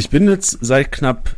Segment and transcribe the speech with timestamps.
[0.00, 1.36] Ich bin jetzt seit knapp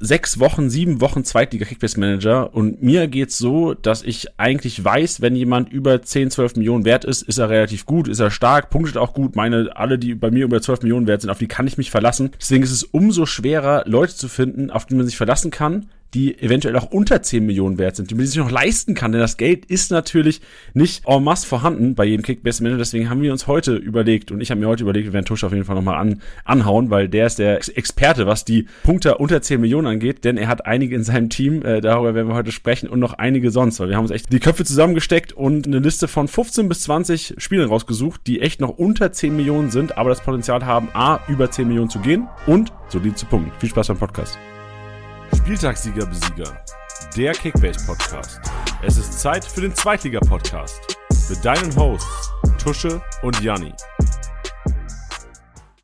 [0.00, 5.20] sechs Wochen, sieben Wochen Zweitliga Kickbase Manager und mir geht's so, dass ich eigentlich weiß,
[5.20, 8.68] wenn jemand über 10, 12 Millionen wert ist, ist er relativ gut, ist er stark,
[8.68, 9.36] punktet auch gut.
[9.36, 11.92] Meine, alle, die bei mir über 12 Millionen wert sind, auf die kann ich mich
[11.92, 12.32] verlassen.
[12.40, 16.38] Deswegen ist es umso schwerer, Leute zu finden, auf die man sich verlassen kann, die
[16.40, 19.36] eventuell auch unter 10 Millionen wert sind, die man sich noch leisten kann, denn das
[19.36, 20.40] Geld ist natürlich
[20.74, 24.40] nicht en masse vorhanden bei jedem Kickbase Manager, deswegen haben wir uns heute überlegt und
[24.40, 27.08] ich habe mir heute überlegt, wir werden Tusch auf jeden Fall nochmal an, anhauen, weil
[27.08, 30.96] der ist der Experte, was die Punkte unter 10 Millionen angeht, denn er hat einige
[30.96, 33.96] in seinem Team, äh, darüber werden wir heute sprechen und noch einige sonst, weil wir
[33.96, 38.22] haben uns echt die Köpfe zusammengesteckt und eine Liste von 15 bis 20 Spielern rausgesucht,
[38.26, 41.90] die echt noch unter 10 Millionen sind, aber das Potenzial haben, A, über 10 Millionen
[41.90, 43.52] zu gehen und solid zu punkten.
[43.58, 44.38] Viel Spaß beim Podcast.
[45.50, 46.64] Spieltagssieger Besieger,
[47.16, 48.40] der Kickbase Podcast.
[48.82, 50.96] Es ist Zeit für den Zweitliga Podcast
[51.28, 52.30] mit deinen Hosts
[52.62, 53.72] Tusche und Janni.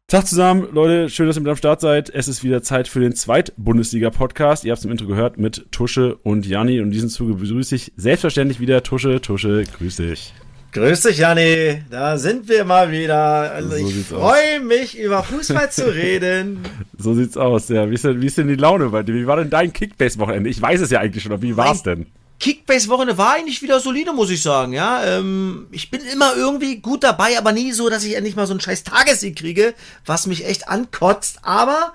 [0.06, 2.10] Tag zusammen, Leute, schön, dass ihr mit am Start seid.
[2.10, 4.64] Es ist wieder Zeit für den Zweit-Bundesliga-Podcast.
[4.64, 7.74] Ihr habt es im Intro gehört mit Tusche und Janni und in diesem Zuge begrüße
[7.74, 9.20] ich selbstverständlich wieder Tusche.
[9.20, 10.32] Tusche, grüß dich.
[10.72, 11.82] Grüß dich, Janni.
[11.90, 13.52] Da sind wir mal wieder.
[13.52, 16.60] Also so ich freue mich, über Fußball zu reden.
[16.98, 17.88] So sieht's aus, ja.
[17.90, 19.14] Wie ist denn, wie ist denn die Laune bei dir?
[19.14, 20.48] Wie war denn dein Kickbase-Wochenende?
[20.48, 22.06] Ich weiß es ja eigentlich schon, aber wie war's denn?
[22.40, 25.04] Kickbase-Wochenende war eigentlich wieder solide, muss ich sagen, ja.
[25.04, 28.54] Ähm, ich bin immer irgendwie gut dabei, aber nie so, dass ich endlich mal so
[28.54, 31.40] einen scheiß Tagessieg kriege, was mich echt ankotzt.
[31.42, 31.92] Aber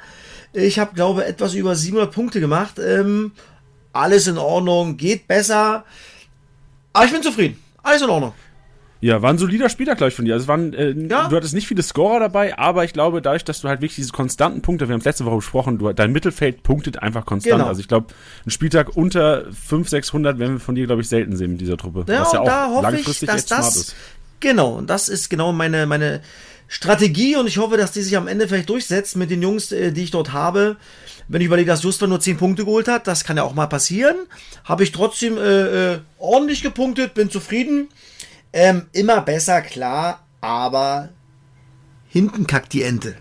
[0.54, 2.80] ich habe, glaube etwas über 700 Punkte gemacht.
[2.80, 3.32] Ähm,
[3.94, 5.84] alles in Ordnung, geht besser.
[6.94, 7.60] Aber ich bin zufrieden.
[7.84, 8.34] Alles in Ordnung.
[9.02, 10.34] Ja, war ein solider Spieler, glaube ich, von dir.
[10.36, 11.28] Also es waren, äh, ja.
[11.28, 14.12] Du hattest nicht viele Scorer dabei, aber ich glaube, dadurch, dass du halt wirklich diese
[14.12, 17.56] konstanten Punkte, wir haben es letzte Woche besprochen, du, dein Mittelfeld punktet einfach konstant.
[17.56, 17.68] Genau.
[17.68, 18.14] Also ich glaube,
[18.46, 21.78] ein Spieltag unter 500, 600 werden wir von dir, glaube ich, selten sehen mit dieser
[21.78, 22.06] Truppe.
[22.08, 23.96] Ja, was ja auch langfristig ich, echt das, ist.
[24.40, 26.22] Genau, und das ist genau meine, meine
[26.68, 29.92] Strategie und ich hoffe, dass die sich am Ende vielleicht durchsetzt mit den Jungs, äh,
[29.92, 30.78] die ich dort habe.
[31.28, 33.68] Wenn ich überlege, dass Justwan nur 10 Punkte geholt hat, das kann ja auch mal
[33.68, 34.16] passieren,
[34.64, 37.90] habe ich trotzdem äh, äh, ordentlich gepunktet, bin zufrieden.
[38.54, 41.10] Ähm, immer besser, klar, aber
[42.10, 43.16] hinten kackt die Ente.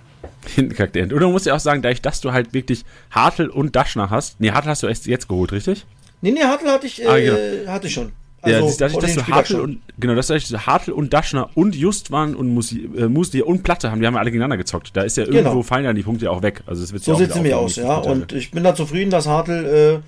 [0.55, 1.15] Hinten kackt die Ente.
[1.15, 4.41] Und du musst ja auch sagen, dadurch, dass du halt wirklich Hartl und Daschner hast.
[4.41, 5.87] Nee, Hartl hast du erst jetzt geholt, richtig?
[6.23, 7.73] Nee, nee, Hartl hatte ich, äh, ah, genau.
[7.73, 8.13] hatte ich schon.
[8.43, 12.35] Also, ja, dadurch, dass du Hartl und, genau, dass du Hartl und Daschner und Justwan
[12.35, 14.97] und Musi, äh, Musli und Platte haben, die haben ja alle gegeneinander gezockt.
[14.97, 15.63] Da ist ja irgendwo genau.
[15.63, 16.63] fallen ja die Punkte ja auch weg.
[16.65, 17.97] Also es wird so ja sieht es mir aus, ja.
[17.97, 20.03] Und ich bin da zufrieden, dass Hartl,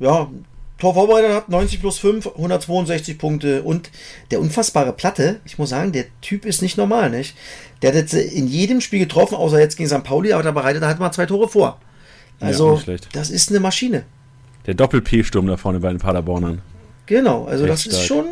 [0.00, 0.30] äh, ja,
[0.78, 3.62] Tor vorbereitet hat, 90 plus 5, 162 Punkte.
[3.62, 3.90] Und
[4.30, 7.34] der unfassbare Platte, ich muss sagen, der Typ ist nicht normal, nicht?
[7.82, 10.04] Der hat jetzt in jedem Spiel getroffen, außer jetzt gegen St.
[10.04, 11.78] Pauli, aber da bereitet er halt mal zwei Tore vor.
[12.40, 14.04] Also, ja, das ist eine Maschine.
[14.66, 16.60] Der Doppel-P-Sturm da vorne bei den Paderbornern.
[17.06, 17.94] Genau, also Echt das stark.
[17.94, 18.24] ist schon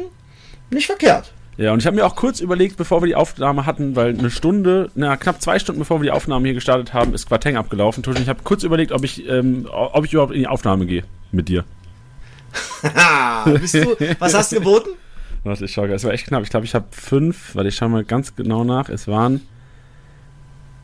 [0.71, 1.33] nicht verkehrt.
[1.57, 4.31] Ja, und ich habe mir auch kurz überlegt, bevor wir die Aufnahme hatten, weil eine
[4.31, 8.03] Stunde, na, knapp zwei Stunden bevor wir die Aufnahme hier gestartet haben, ist Quateng abgelaufen.
[8.21, 11.49] Ich habe kurz überlegt, ob ich, ähm, ob ich überhaupt in die Aufnahme gehe mit
[11.49, 11.65] dir.
[13.61, 14.91] Bist du, was hast du geboten?
[15.45, 16.43] Warte, ich schau, es war echt knapp.
[16.43, 18.89] Ich glaube, ich habe fünf, weil ich schau mal ganz genau nach.
[18.89, 19.47] Es waren.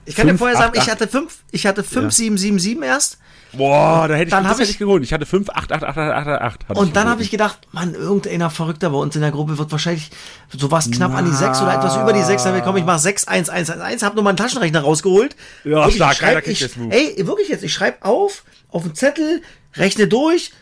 [0.04, 2.10] Ich kann fünf, dir vorher sagen, acht, ich hatte fünf, ich hatte fünf, ja.
[2.10, 3.18] sieben, sieben, sieben erst.
[3.52, 5.02] Boah, da hätte ich, dann das hätte ich geholt.
[5.02, 6.78] Ich hatte 5, 8, 8, 8, 8, 8, 8.
[6.78, 10.10] Und dann habe ich gedacht, Mann, irgendeiner Verrückter bei uns in der Gruppe wird wahrscheinlich
[10.56, 11.18] sowas knapp Na.
[11.18, 12.44] an die 6 oder etwas über die 6.
[12.44, 15.34] Dann komm, ich mach 6, 1, 1, 1, 1, hab nur meinen Taschenrechner rausgeholt.
[15.64, 19.42] Ja, wirklich, stark, schreib, ich, Ey, wirklich jetzt, ich schreibe auf, auf den Zettel,
[19.74, 20.52] rechne durch,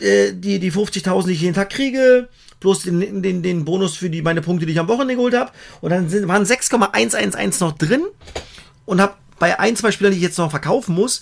[0.00, 2.28] äh, die, die 50.000, die ich jeden Tag kriege,
[2.60, 5.50] plus den, den, den Bonus für die, meine Punkte, die ich am Wochenende geholt habe.
[5.80, 8.02] Und dann sind, waren 6,111 noch drin
[8.86, 11.20] und habe bei ein, zwei Spielern, die ich jetzt noch verkaufen muss,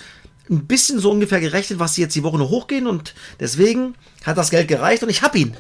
[0.51, 3.95] ein bisschen so ungefähr gerechnet, was sie jetzt die Woche noch hochgehen und deswegen
[4.25, 5.57] hat das Geld gereicht und ich hab ihn.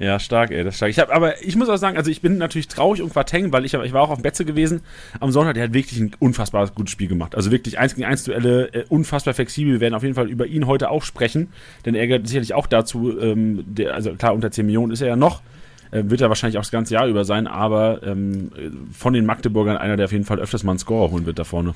[0.00, 0.90] Ja, stark, ey, das ist stark.
[0.90, 3.66] Ich hab, aber ich muss auch sagen, also ich bin natürlich traurig und Quarteng, weil
[3.66, 4.80] ich, ich war auch auf dem Betze gewesen
[5.20, 7.34] am Sonntag, der hat wirklich ein unfassbar gutes Spiel gemacht.
[7.34, 9.74] Also wirklich 1 gegen 1 Duelle, äh, unfassbar flexibel.
[9.74, 11.52] Wir werden auf jeden Fall über ihn heute auch sprechen,
[11.84, 15.08] denn er gehört sicherlich auch dazu, ähm, der, also klar, unter 10 Millionen ist er
[15.08, 15.42] ja noch,
[15.90, 18.52] äh, wird er wahrscheinlich auch das ganze Jahr über sein, aber ähm,
[18.96, 21.44] von den Magdeburgern einer, der auf jeden Fall öfters mal einen Scorer holen wird da
[21.44, 21.74] vorne.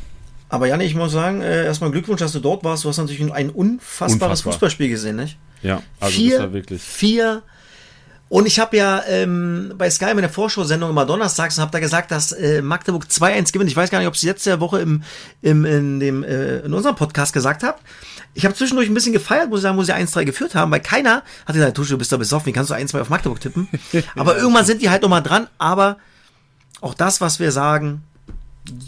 [0.49, 2.85] Aber Janne, ich muss sagen, äh, erstmal Glückwunsch, dass du dort warst.
[2.85, 4.53] Du hast natürlich ein unfassbares Unfassbar.
[4.55, 5.37] Fußballspiel gesehen, nicht?
[5.63, 6.81] Ja, also vier, das war wirklich.
[6.81, 7.43] Vier
[8.35, 12.11] und ich habe ja ähm, bei Sky meine Vorschau-Sendung immer donnerstags und habe da gesagt,
[12.11, 13.71] dass äh, Magdeburg 2-1 gewinnt.
[13.71, 15.05] Ich weiß gar nicht, ob ich es letzte Woche im,
[15.41, 17.79] im, in, dem, äh, in unserem Podcast gesagt habe.
[18.35, 20.81] Ich habe zwischendurch ein bisschen gefeiert, muss ich sagen, wo sie 1-3 geführt haben, weil
[20.81, 23.69] keiner hat gesagt, Tusche, du bist da besoffen, wie kannst du 1-2 auf Magdeburg tippen?
[24.17, 25.47] Aber irgendwann sind die halt nochmal dran.
[25.59, 25.99] Aber
[26.81, 28.03] auch das, was wir sagen,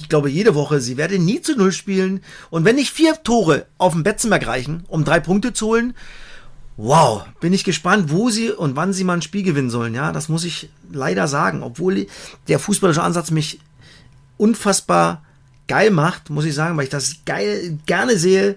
[0.00, 2.20] ich glaube jede Woche, sie werden nie zu Null spielen.
[2.50, 5.94] Und wenn nicht vier Tore auf dem Betzenberg reichen, um drei Punkte zu holen,
[6.76, 9.94] wow, bin ich gespannt, wo sie und wann sie mal ein Spiel gewinnen sollen.
[9.94, 12.06] Ja, das muss ich leider sagen, obwohl
[12.48, 13.60] der fußballische Ansatz mich
[14.36, 15.22] unfassbar
[15.68, 18.56] geil macht, muss ich sagen, weil ich das geil gerne sehe,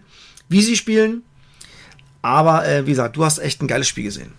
[0.50, 1.24] wie sie spielen.
[2.22, 4.34] Aber äh, wie gesagt, du hast echt ein geiles Spiel gesehen.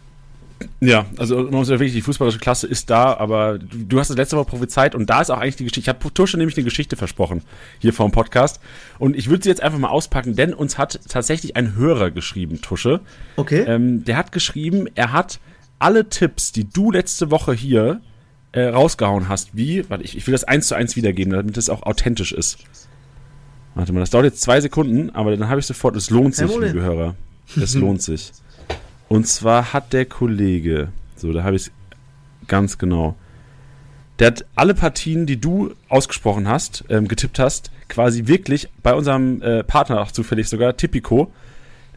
[0.80, 4.16] Ja, also man muss ja wirklich, die fußballische Klasse ist da, aber du hast das
[4.16, 5.80] letzte Woche prophezeit und da ist auch eigentlich die Geschichte.
[5.80, 7.42] Ich habe Tusche nämlich eine Geschichte versprochen
[7.78, 8.60] hier vor dem Podcast
[8.98, 12.60] und ich würde sie jetzt einfach mal auspacken, denn uns hat tatsächlich ein Hörer geschrieben,
[12.60, 13.00] Tusche.
[13.36, 13.64] Okay.
[13.66, 15.40] Ähm, der hat geschrieben, er hat
[15.78, 18.00] alle Tipps, die du letzte Woche hier
[18.52, 21.70] äh, rausgehauen hast, wie, warte, ich, ich will das eins zu eins wiedergeben, damit das
[21.70, 22.58] auch authentisch ist.
[23.74, 26.50] Warte mal, das dauert jetzt zwei Sekunden, aber dann habe ich sofort, es lohnt sich,
[26.50, 27.14] liebe Hörer.
[27.56, 28.32] Es lohnt sich.
[29.10, 31.72] Und zwar hat der Kollege, so, da habe ich es
[32.46, 33.16] ganz genau.
[34.20, 39.42] Der hat alle Partien, die du ausgesprochen hast, ähm, getippt hast, quasi wirklich bei unserem
[39.42, 41.32] äh, Partner auch zufällig sogar, Tipico,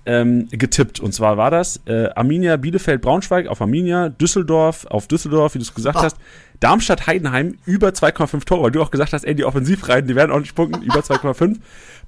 [0.07, 0.99] ähm, getippt.
[1.01, 5.63] Und zwar war das äh, Arminia Bielefeld Braunschweig auf Arminia, Düsseldorf auf Düsseldorf, wie du
[5.65, 6.03] es gesagt Ah.
[6.03, 6.17] hast,
[6.59, 10.31] Darmstadt Heidenheim über 2,5 Tore, weil du auch gesagt hast, ey, die Offensivreihen, die werden
[10.31, 11.57] ordentlich punkten, über 2,5.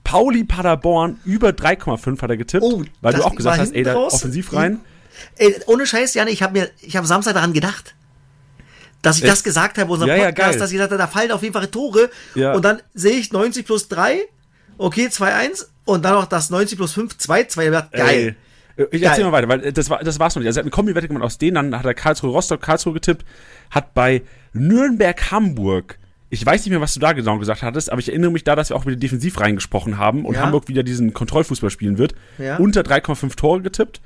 [0.04, 3.96] Pauli Paderborn über 3,5 hat er getippt, Oh, weil du auch gesagt hast, ey, da.
[3.98, 4.80] Offensivreihen.
[5.38, 7.95] Ey, ohne Scheiß, Jan, ich habe mir, ich habe Samstag daran gedacht,
[9.01, 9.31] dass ich Echt?
[9.33, 10.59] das gesagt habe, unserem Ja, ja, Podcast, geil.
[10.59, 12.09] dass ich dachte, da fallen auf jeden Fall Tore.
[12.33, 12.53] Ja.
[12.53, 14.19] Und dann sehe ich 90 plus 3,
[14.77, 15.65] okay, 2-1.
[15.85, 17.65] Und dann noch das 90 plus 5, 2-2.
[17.65, 18.35] Ich dachte, Geil.
[18.77, 19.31] Ey, Ich erzähl Geil.
[19.31, 20.47] mal weiter, weil äh, das war das war's noch nicht.
[20.47, 23.23] Also er hat eine Kombi-Wette gemacht aus denen, dann hat er Karlsruhe Rostock, Karlsruhe getippt,
[23.69, 24.23] hat bei
[24.53, 25.97] Nürnberg Hamburg
[26.31, 28.56] ich weiß nicht mehr, was du da genau gesagt hattest, aber ich erinnere mich da,
[28.56, 30.41] dass wir auch wieder defensiv reingesprochen haben und Ja.
[30.41, 32.15] Hamburg wieder diesen Kontrollfußball spielen wird.
[32.39, 32.57] Ja.
[32.57, 34.01] Unter 3,5 Tore getippt.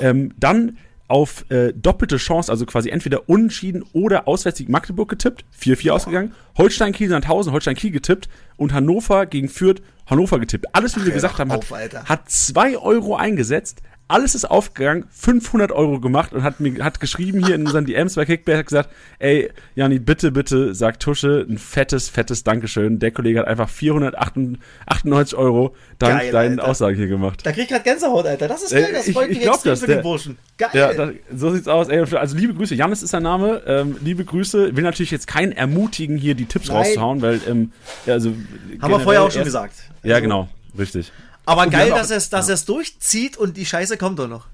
[0.00, 5.90] Ähm, dann auf äh, doppelte Chance, also quasi entweder unentschieden oder Auswärtssieg Magdeburg getippt, 4-4
[5.90, 6.32] ausgegangen.
[6.56, 10.66] Holstein Kiel Sandhausen, Holstein Kiel getippt und Hannover gegen Fürth, Hannover getippt.
[10.74, 13.82] Alles, wie wir gesagt haben, auf, hat 2 Euro eingesetzt.
[14.06, 18.16] Alles ist aufgegangen, 500 Euro gemacht und hat mir hat geschrieben hier in unseren DMs
[18.16, 22.98] bei Kickback, hat gesagt, ey, Jani, bitte, bitte, sagt Tusche, ein fettes, fettes Dankeschön.
[22.98, 26.70] Der Kollege hat einfach 498 Euro dank Geil, deinen Alter.
[26.70, 27.40] Aussagen hier gemacht.
[27.44, 28.48] Da krieg ich gerade Gänsehaut, Alter.
[28.48, 30.38] Das ist Äh, geil, das ich- freut ich mich extrem das, für der- den Burschen.
[30.58, 30.70] Geil.
[30.74, 31.88] Ja, da, so sieht's aus.
[31.88, 32.74] Ey, also liebe Grüße.
[32.74, 33.62] Janis ist sein Name.
[33.66, 34.76] Ähm, liebe Grüße.
[34.76, 36.76] Will natürlich jetzt keinen ermutigen, hier die Tipps Nein.
[36.76, 37.72] rauszuhauen, weil, ähm,
[38.06, 38.34] ja, also.
[38.80, 39.74] Haben wir vorher auch schon erst- gesagt.
[40.02, 40.48] Ja, Also, genau.
[40.78, 41.10] Richtig.
[41.46, 44.46] Aber geil, dass er es dass er's durchzieht und die Scheiße kommt doch noch.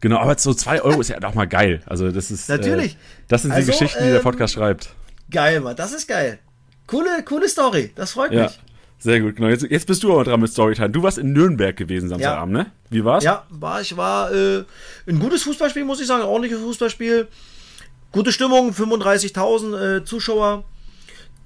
[0.00, 1.82] Genau, aber so 2 Euro ist ja auch mal geil.
[1.86, 2.48] Also, das ist.
[2.48, 2.94] Natürlich.
[2.94, 2.96] Äh,
[3.28, 4.94] das sind die Also, Geschichten, die der ähm, Podcast schreibt.
[5.30, 5.76] Geil, Mann.
[5.76, 6.38] Das ist geil.
[6.86, 7.92] Coole, coole Story.
[7.94, 8.44] Das freut Ja.
[8.44, 8.58] mich.
[8.98, 9.48] Sehr gut, genau.
[9.48, 10.90] Jetzt, jetzt bist du aber dran mit Storytime.
[10.90, 12.66] Du warst in Nürnberg gewesen Samstagabend, ne?
[12.90, 13.24] Wie war's?
[13.24, 14.64] Ja, war, ich war äh,
[15.06, 16.22] ein gutes Fußballspiel, muss ich sagen.
[16.22, 17.28] Ein ordentliches Fußballspiel.
[18.12, 20.64] Gute Stimmung, 35.000 äh, Zuschauer.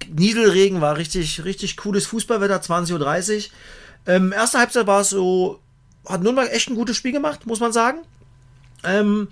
[0.08, 3.42] Nieselregen war richtig, richtig cooles Fußballwetter, 20.30 Uhr.
[4.06, 5.60] Ähm, erste Halbzeit war es so,
[6.06, 7.98] hat Nürnberg echt ein gutes Spiel gemacht, muss man sagen.
[8.82, 9.28] Ähm,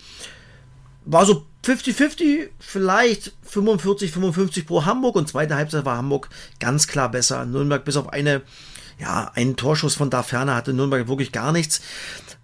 [1.04, 6.28] war so 50-50, vielleicht 45, 55 pro Hamburg und zweite Halbzeit war Hamburg
[6.58, 7.44] ganz klar besser.
[7.44, 8.42] Nürnberg bis auf eine,
[8.98, 11.80] ja, einen Torschuss von da Ferne hatte Nürnberg wirklich gar nichts,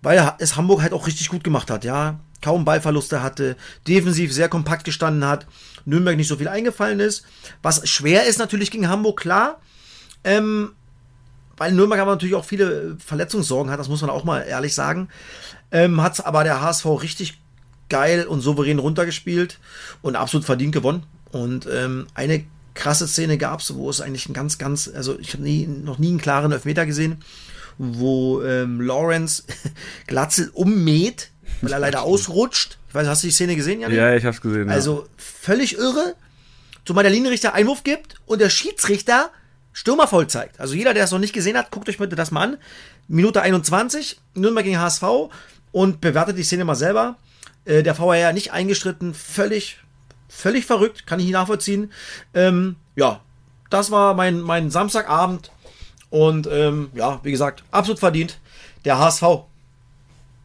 [0.03, 2.21] weil es Hamburg halt auch richtig gut gemacht hat, ja.
[2.41, 3.57] Kaum Ballverluste hatte,
[3.89, 5.47] defensiv sehr kompakt gestanden hat,
[5.85, 7.25] Nürnberg nicht so viel eingefallen ist.
[7.63, 9.61] Was schwer ist natürlich gegen Hamburg, klar.
[10.23, 10.73] Ähm,
[11.59, 15.09] weil Nürnberg aber natürlich auch viele Verletzungssorgen hat, das muss man auch mal ehrlich sagen.
[15.71, 17.41] Ähm, hat aber der HSV richtig
[17.89, 19.59] geil und souverän runtergespielt
[20.03, 21.05] und absolut verdient gewonnen.
[21.31, 22.45] Und ähm, eine
[22.75, 25.99] krasse Szene gab es, wo es eigentlich ein ganz, ganz, also ich habe nie, noch
[25.99, 27.19] nie einen klaren Elfmeter gesehen,
[27.77, 29.45] wo ähm, Lawrence
[30.07, 31.31] Glatzel ummäht,
[31.61, 32.79] weil er leider ausrutscht.
[32.89, 33.97] Ich weiß, hast du die Szene gesehen, Janik?
[33.97, 34.71] Ja, ich hab's gesehen.
[34.71, 36.15] Also völlig irre,
[36.85, 39.31] zumal der Linienrichter Einwurf gibt und der Schiedsrichter
[39.79, 40.59] Stürmer voll zeigt.
[40.59, 42.57] Also jeder, der es noch nicht gesehen hat, guckt euch bitte das mal an.
[43.07, 45.05] Minute 21, Nürnberg gegen HSV
[45.71, 47.15] und bewertet die Szene mal selber.
[47.65, 49.79] Äh, der VAR nicht eingestritten, völlig,
[50.29, 51.93] völlig verrückt, kann ich nicht nachvollziehen.
[52.35, 53.21] Ähm, ja,
[53.71, 55.53] das war mein, mein Samstagabend
[56.11, 58.41] und ähm, ja, wie gesagt, absolut verdient.
[58.85, 59.23] Der HSV.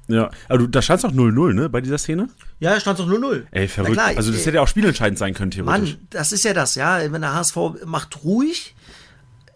[0.09, 0.29] ja.
[0.47, 2.29] du, da stand's doch 0-0, ne, bei dieser Szene?
[2.59, 3.47] Ja, stand doch 0-0.
[3.49, 3.93] Ey, verrückt.
[3.93, 5.93] klar, also, das hätte ja auch spielentscheidend sein können, theoretisch.
[5.95, 7.11] Mann, das ist ja das, ja.
[7.11, 8.75] Wenn der HSV macht ruhig,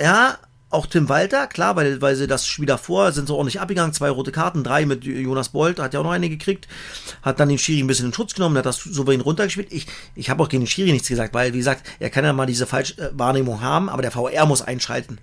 [0.01, 0.38] ja,
[0.70, 4.10] auch Tim Walter, klar, weil, weil sie das Spiel davor sind so ordentlich abgegangen, zwei
[4.10, 6.68] rote Karten, drei mit Jonas Bolt, hat ja auch noch eine gekriegt,
[7.22, 9.72] hat dann den Schiri ein bisschen in Schutz genommen, hat das souverän runtergespielt.
[9.72, 12.34] Ich, ich habe auch gegen den Schiri nichts gesagt, weil, wie gesagt, er kann ja
[12.34, 15.20] mal diese Falschwahrnehmung haben, aber der VR muss einschalten.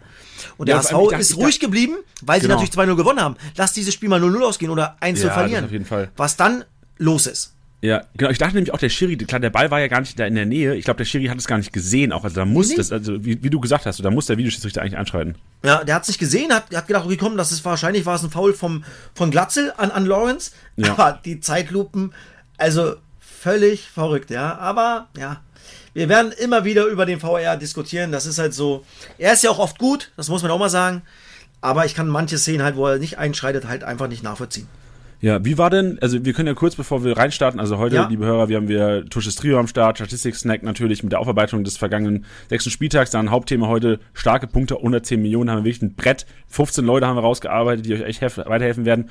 [0.57, 2.55] Und der Ja, ich HSV dachte- ist ruhig geblieben, weil sie Genau.
[2.61, 3.37] natürlich 2-0 gewonnen haben.
[3.57, 5.63] Lass dieses Spiel mal 0-0 ausgehen oder 1 Ja, zu verlieren.
[5.63, 6.11] das auf jeden Fall.
[6.17, 6.65] Was dann
[6.97, 7.54] los ist.
[7.85, 8.31] Ja, genau.
[8.31, 10.35] Ich dachte nämlich auch, der Schiri, klar, der Ball war ja gar nicht da in
[10.35, 10.75] der Nähe.
[10.75, 12.13] Ich glaube, der Schiri hat es gar nicht gesehen.
[12.13, 12.77] Auch also da muss Nee.
[12.77, 15.35] das, also wie, wie du gesagt hast, da muss der Videoschiedsrichter eigentlich einschreiten.
[15.63, 18.23] Ja, der hat sich gesehen, hat, hat gedacht, okay, komm, das ist wahrscheinlich war es
[18.23, 20.53] ein Foul vom, von Glatzel an, an Lawrence.
[20.77, 20.93] Ja.
[20.93, 22.15] Aber die Zeitlupen,
[22.57, 24.57] also völlig verrückt, ja.
[24.57, 25.43] Aber ja,
[25.93, 28.13] wir werden immer wieder über den VR diskutieren.
[28.13, 28.87] Das ist halt so.
[29.19, 31.03] Er ist ja auch oft gut, das muss man auch mal sagen.
[31.61, 34.69] Aber ich kann manche Szenen halt, wo er nicht einschreitet, halt einfach nicht nachvollziehen.
[35.25, 38.09] Ja, wie war denn, also wir können ja kurz, bevor wir reinstarten, also heute, ja.
[38.09, 41.79] liebe Hörer, wir haben wir Tusches Trio am Start, Statistik-Snack natürlich mit der Aufarbeitung des
[41.79, 45.95] vergangenen sechsten Spieltags, dann Hauptthema heute, starke Punkte, unter 10 Millionen, haben wir wirklich ein
[45.95, 49.09] Brett, 15 Leute haben wir rausgearbeitet, die euch echt weiterhelfen werden.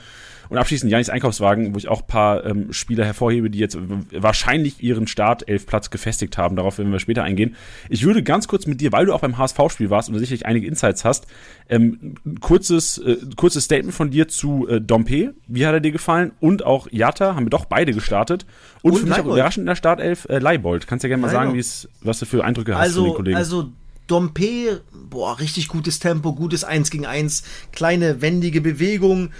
[0.53, 3.75] Und abschließend Janis Einkaufswagen, wo ich auch ein paar ähm, Spieler hervorhebe, die jetzt
[4.11, 6.55] wahrscheinlich ihren Startelfplatz gefestigt haben.
[6.55, 7.55] Darauf werden wir später eingehen.
[7.89, 10.67] Ich würde ganz kurz mit dir, weil du auch beim HSV-Spiel warst und sicherlich einige
[10.67, 11.25] Insights hast,
[11.69, 15.33] ähm, kurzes, äh, kurzes Statement von dir zu äh, Dompe.
[15.47, 16.33] Wie hat er dir gefallen?
[16.39, 18.45] Und auch Jatta, haben wir doch beide gestartet.
[18.83, 20.85] Und, und für mich auch überraschend in der Startelf äh, Leibold.
[20.85, 21.59] Kannst du ja gerne mal sagen,
[22.01, 23.37] was du für Eindrücke also, hast von den Kollegen.
[23.37, 23.71] Also
[24.05, 27.41] Dompe, boah, richtig gutes Tempo, gutes 1 gegen 1,
[27.71, 29.31] kleine wendige Bewegung,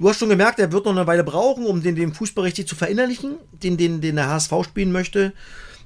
[0.00, 2.66] Du hast schon gemerkt, er wird noch eine Weile brauchen, um den, den Fußball richtig
[2.66, 5.34] zu verinnerlichen, den, den, den der HSV spielen möchte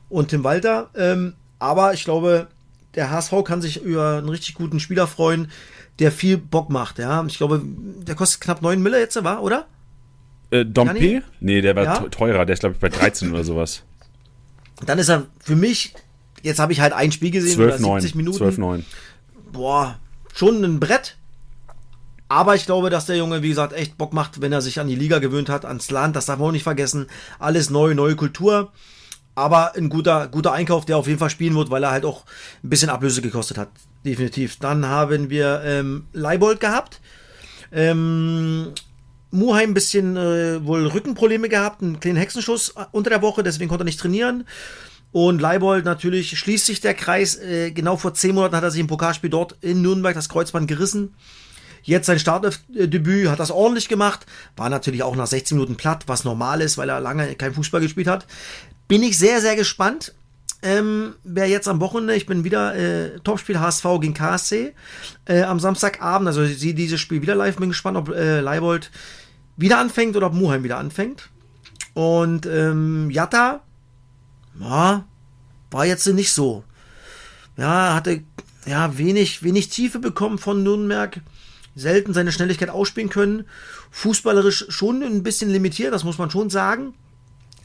[0.08, 0.88] und Tim Walter.
[0.94, 2.46] Ähm, aber ich glaube,
[2.94, 5.50] der HSV kann sich über einen richtig guten Spieler freuen,
[5.98, 7.00] der viel Bock macht.
[7.00, 9.66] Ja, ich glaube, der kostet knapp 9 Mille jetzt, war, oder?
[10.50, 11.24] Äh, Dompe?
[11.40, 11.98] Nee, der war ja?
[12.08, 13.82] teurer, der ist glaube ich bei 13 oder sowas.
[14.86, 15.92] Dann ist er für mich,
[16.40, 18.38] jetzt habe ich halt ein Spiel gesehen, 12, 70 Minuten.
[18.38, 18.84] 12, 9.
[19.50, 19.98] Boah,
[20.32, 21.16] schon ein Brett.
[22.28, 24.88] Aber ich glaube, dass der Junge, wie gesagt, echt Bock macht, wenn er sich an
[24.88, 26.16] die Liga gewöhnt hat, ans Land.
[26.16, 27.06] Das darf man auch nicht vergessen.
[27.38, 28.72] Alles neu, neue Kultur.
[29.34, 32.24] Aber ein guter, guter Einkauf, der auf jeden Fall spielen wird, weil er halt auch
[32.62, 33.68] ein bisschen Ablöse gekostet hat.
[34.04, 34.58] Definitiv.
[34.58, 37.00] Dann haben wir ähm, Leibold gehabt.
[37.72, 38.72] Ähm,
[39.34, 43.82] Muheim ein bisschen äh, wohl Rückenprobleme gehabt, einen kleinen Hexenschuss unter der Woche, deswegen konnte
[43.82, 44.46] er nicht trainieren.
[45.10, 47.36] Und Leibold natürlich schließt sich der Kreis.
[47.36, 50.68] Äh, genau vor zehn Monaten hat er sich im Pokalspiel dort in Nürnberg das Kreuzband
[50.68, 51.14] gerissen.
[51.84, 54.26] Jetzt sein Startdebüt hat das ordentlich gemacht.
[54.56, 57.82] War natürlich auch nach 16 Minuten platt, was normal ist, weil er lange kein Fußball
[57.82, 58.26] gespielt hat.
[58.88, 60.14] Bin ich sehr, sehr gespannt.
[60.62, 64.72] Ähm, wer jetzt am Wochenende, ich bin wieder äh, Topspiel HSV gegen KSC
[65.26, 68.90] äh, am Samstagabend, also ich sehe dieses Spiel wieder live, bin gespannt, ob äh, Leibold
[69.58, 71.28] wieder anfängt oder ob Muheim wieder anfängt.
[71.92, 73.60] Und ähm, Jatta,
[74.58, 75.04] ja,
[75.70, 76.64] war jetzt nicht so.
[77.58, 78.22] Ja, hatte
[78.64, 81.20] ja wenig, wenig Tiefe bekommen von Nürnberg
[81.74, 83.44] selten seine Schnelligkeit ausspielen können.
[83.90, 86.94] Fußballerisch schon ein bisschen limitiert, das muss man schon sagen.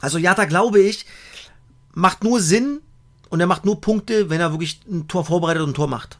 [0.00, 1.06] Also Jata, glaube ich,
[1.92, 2.80] macht nur Sinn
[3.28, 6.18] und er macht nur Punkte, wenn er wirklich ein Tor vorbereitet und ein Tor macht.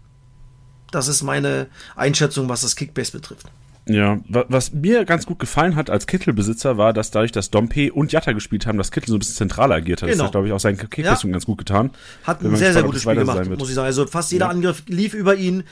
[0.91, 3.47] Das ist meine Einschätzung, was das Kickbase betrifft.
[3.87, 8.13] Ja, was mir ganz gut gefallen hat als Kittelbesitzer war, dass dadurch, dass Dompe und
[8.13, 10.11] Jatta gespielt haben, dass Kittel so ein bisschen zentraler agiert hat.
[10.11, 10.19] Genau.
[10.19, 11.33] Das hat, glaube ich, auch seinen Kickbase ja.
[11.33, 11.91] ganz gut getan.
[12.23, 13.87] Hat ein sehr, sehr gutes Spiel gemacht, muss ich sagen.
[13.87, 14.51] Also fast jeder ja.
[14.51, 15.65] Angriff lief über ihn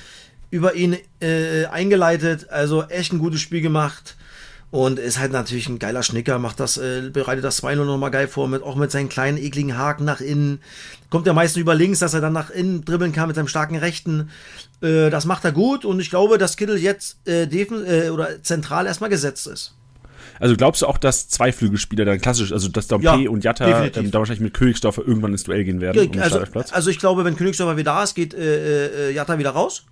[0.50, 2.50] über ihn äh, eingeleitet.
[2.50, 4.16] Also echt ein gutes Spiel gemacht.
[4.70, 8.28] Und ist halt natürlich ein geiler Schnicker, macht das, äh, bereitet das 2-0 nochmal geil
[8.28, 10.60] vor, mit, auch mit seinen kleinen ekligen Haken nach innen.
[11.08, 13.76] Kommt ja meistens über links, dass er dann nach innen dribbeln kann mit seinem starken
[13.76, 14.28] Rechten.
[14.82, 18.42] Äh, das macht er gut und ich glaube, dass Kittel jetzt äh, defen, äh, oder
[18.42, 19.74] zentral erstmal gesetzt ist.
[20.38, 23.86] Also glaubst du auch, dass zwei Flügelspieler dann klassisch, also dass Dompe ja, und Jatta
[23.86, 25.96] ähm, da wahrscheinlich mit Königsdorfer irgendwann ins Duell gehen werden?
[25.96, 29.38] Ja, um also, also, ich glaube, wenn Königsdorfer wieder da ist, geht äh, äh, Jatta
[29.38, 29.86] wieder raus.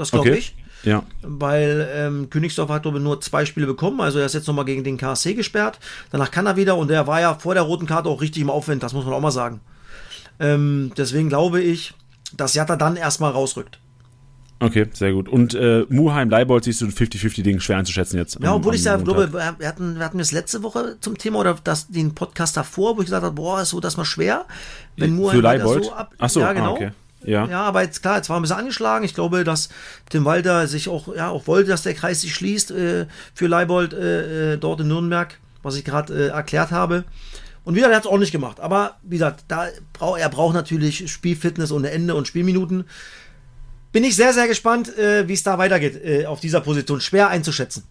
[0.00, 0.38] Das glaube okay.
[0.38, 0.54] ich.
[0.82, 1.02] Ja.
[1.20, 4.00] Weil ähm, Königsdorf hat, glaube nur zwei Spiele bekommen.
[4.00, 5.78] Also er ist jetzt nochmal gegen den KSC gesperrt.
[6.10, 8.48] Danach kann er wieder und der war ja vor der roten Karte auch richtig im
[8.48, 9.60] Aufwind, das muss man auch mal sagen.
[10.38, 11.92] Ähm, deswegen glaube ich,
[12.34, 13.78] dass Jatta dann erstmal rausrückt.
[14.58, 15.28] Okay, sehr gut.
[15.28, 18.38] Und äh, Muheim, Leibold siehst du ein 50-50-Ding schwer einzuschätzen jetzt.
[18.42, 21.56] Ja, obwohl ich ja glaube, wir hatten, wir hatten das letzte Woche zum Thema oder
[21.62, 24.46] das, den Podcast davor, wo ich gesagt habe, boah, ist so das mal schwer.
[24.96, 25.84] Wenn Muheim Für Leibold?
[25.84, 26.14] so ab.
[26.18, 26.72] Ach so, ja, genau.
[26.72, 26.90] Ah, okay.
[27.24, 27.46] Ja.
[27.46, 29.04] ja, aber jetzt klar, jetzt war ein bisschen angeschlagen.
[29.04, 29.68] Ich glaube, dass
[30.08, 33.92] Tim Walter sich auch, ja, auch wollte, dass der Kreis sich schließt äh, für Leibold
[33.92, 37.04] äh, äh dort in Nürnberg, was ich gerade äh, erklärt habe.
[37.64, 38.58] Und wieder, der hat es auch nicht gemacht.
[38.58, 42.84] Aber wie gesagt, da brauch, er braucht natürlich Spielfitness ohne Ende und Spielminuten.
[43.92, 47.00] Bin ich sehr, sehr gespannt, äh, wie es da weitergeht äh, auf dieser Position.
[47.00, 47.84] Schwer einzuschätzen.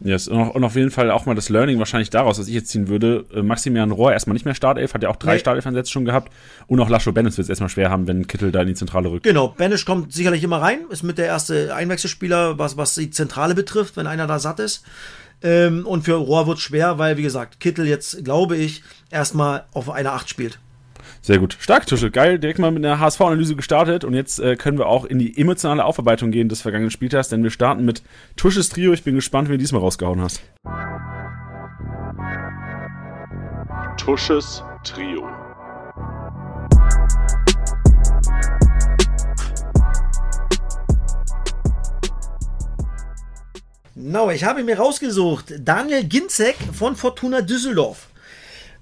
[0.00, 0.28] Yes.
[0.28, 3.24] Und, auf jeden Fall auch mal das Learning wahrscheinlich daraus, was ich jetzt ziehen würde.
[3.34, 5.38] Äh, Maximilian Rohr erstmal nicht mehr Startelf, hat ja auch drei nee.
[5.40, 6.32] Startelf-Einsätze schon gehabt.
[6.68, 9.10] Und auch Lascho Bennis wird es erstmal schwer haben, wenn Kittel da in die Zentrale
[9.10, 9.24] rückt.
[9.24, 13.54] Genau, Bennis kommt sicherlich immer rein, ist mit der erste Einwechselspieler, was, was die Zentrale
[13.54, 14.84] betrifft, wenn einer da satt ist.
[15.42, 19.64] Ähm, und für Rohr wird es schwer, weil, wie gesagt, Kittel jetzt, glaube ich, erstmal
[19.72, 20.58] auf einer Acht spielt.
[21.28, 21.58] Sehr gut.
[21.60, 22.10] Stark, Tuschel.
[22.10, 22.38] Geil.
[22.38, 24.02] Direkt mal mit einer HSV-Analyse gestartet.
[24.02, 27.42] Und jetzt äh, können wir auch in die emotionale Aufarbeitung gehen des vergangenen Spieltags, denn
[27.42, 28.02] wir starten mit
[28.36, 28.94] Tusches Trio.
[28.94, 30.40] Ich bin gespannt, wie du diesmal rausgehauen hast.
[33.98, 35.28] Tusches Trio.
[43.94, 48.07] Genau, ich habe mir rausgesucht Daniel Ginzek von Fortuna Düsseldorf.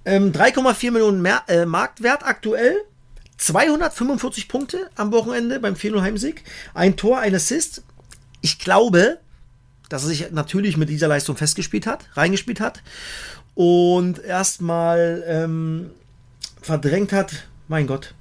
[0.06, 2.76] Ähm, 3,4 Millionen mehr, äh, Marktwert aktuell.
[3.38, 6.44] 245 Punkte am Wochenende beim 4-0 Heimsieg.
[6.72, 7.82] Ein Tor, ein Assist.
[8.40, 9.18] Ich glaube,
[9.88, 12.82] dass er sich natürlich mit dieser Leistung festgespielt hat, reingespielt hat
[13.54, 15.90] und erstmal ähm,
[16.62, 18.14] verdrängt hat, mein Gott,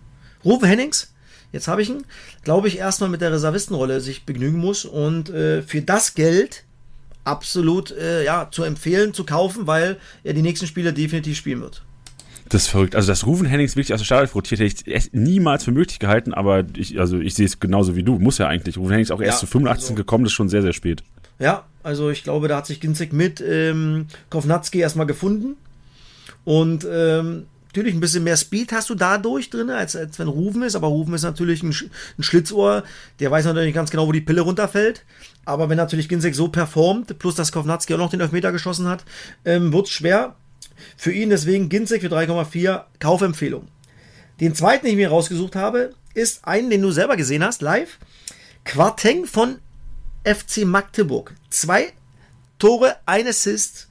[0.44, 1.13] Rufen Hennings,
[1.51, 2.06] jetzt habe ich ihn,
[2.44, 6.64] glaube ich, erstmal mit der Reservistenrolle sich begnügen muss und äh, für das Geld
[7.25, 11.84] absolut äh, ja, zu empfehlen, zu kaufen, weil er die nächsten Spiele definitiv spielen wird.
[12.50, 12.96] Das ist verrückt.
[12.96, 16.34] Also, dass Rufen Hennings wirklich aus der Startelf rotiert, hätte ich niemals für möglich gehalten,
[16.34, 18.20] aber ich, also ich sehe es genauso wie du.
[18.20, 18.77] Muss ja eigentlich.
[18.77, 21.03] Rufen Hennings auch erst ja, zu 85 also, gekommen, das ist schon sehr, sehr spät.
[21.39, 25.58] Ja, also ich glaube, da hat sich Ginzig mit ähm, Kovnatski erstmal gefunden.
[26.44, 30.63] Und ähm, natürlich ein bisschen mehr Speed hast du dadurch drin, als, als wenn Rufen
[30.63, 30.75] ist.
[30.75, 31.75] Aber Rufen ist natürlich ein,
[32.17, 32.86] ein Schlitzohr.
[33.20, 35.03] Der weiß natürlich ganz genau, wo die Pille runterfällt.
[35.44, 39.03] Aber wenn natürlich Ginzek so performt, plus dass Kovnatski auch noch den Elfmeter geschossen hat,
[39.44, 40.36] ähm, wird es schwer
[40.96, 41.29] für ihn.
[41.29, 43.67] Deswegen Ginzek für 3,4 Kaufempfehlung.
[44.39, 48.00] Den zweiten, den ich mir rausgesucht habe, ist einen, den du selber gesehen hast, live.
[48.63, 49.58] Quarteng von
[50.24, 51.34] FC Magdeburg.
[51.50, 51.91] Zwei
[52.58, 53.89] Tore, ein Assist,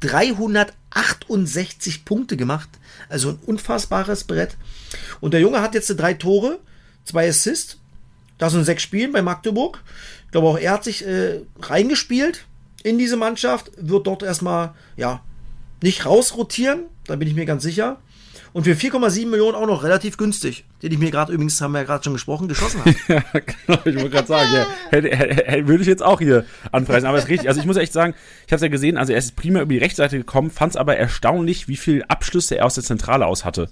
[0.00, 2.70] 368 Punkte gemacht.
[3.10, 4.56] Also ein unfassbares Brett.
[5.20, 6.60] Und der Junge hat jetzt drei Tore,
[7.04, 7.78] zwei Assists.
[8.38, 9.82] Das sind sechs Spielen bei Magdeburg.
[10.26, 12.46] Ich glaube auch, er hat sich äh, reingespielt
[12.82, 15.22] in diese Mannschaft, wird dort erstmal, ja,
[15.82, 17.98] nicht rausrotieren, da bin ich mir ganz sicher.
[18.52, 20.64] Und für 4,7 Millionen auch noch relativ günstig.
[20.82, 22.94] Den ich mir gerade übrigens, haben wir ja gerade schon gesprochen, geschossen habe.
[23.08, 27.06] ja, genau, ich wollte gerade sagen, ja, hätte, hätte, würde ich jetzt auch hier anpreisen.
[27.06, 27.48] Aber es ist richtig.
[27.48, 28.14] Also ich muss echt sagen,
[28.46, 30.76] ich habe es ja gesehen, also er ist prima über die Rechtsseite gekommen, fand es
[30.76, 33.68] aber erstaunlich, wie viele Abschlüsse er aus der Zentrale aus hatte.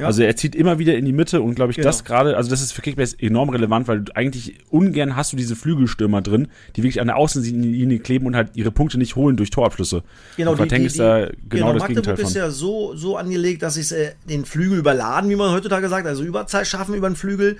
[0.00, 0.06] Ja.
[0.06, 1.88] Also er zieht immer wieder in die Mitte und glaube ich, genau.
[1.88, 5.36] das gerade, also das ist für Kickbase enorm relevant, weil du eigentlich ungern hast du
[5.36, 9.36] diese Flügelstürmer drin, die wirklich an der Außenlinie kleben und halt ihre Punkte nicht holen
[9.36, 10.02] durch Torabschlüsse.
[10.36, 12.24] Genau, und die, die, ist da genau, genau das Magdeburg Gegenteil von.
[12.24, 16.06] ist ja so, so angelegt, dass sie äh, den Flügel überladen, wie man heutzutage sagt,
[16.06, 17.58] also Überzahl schaffen über den Flügel,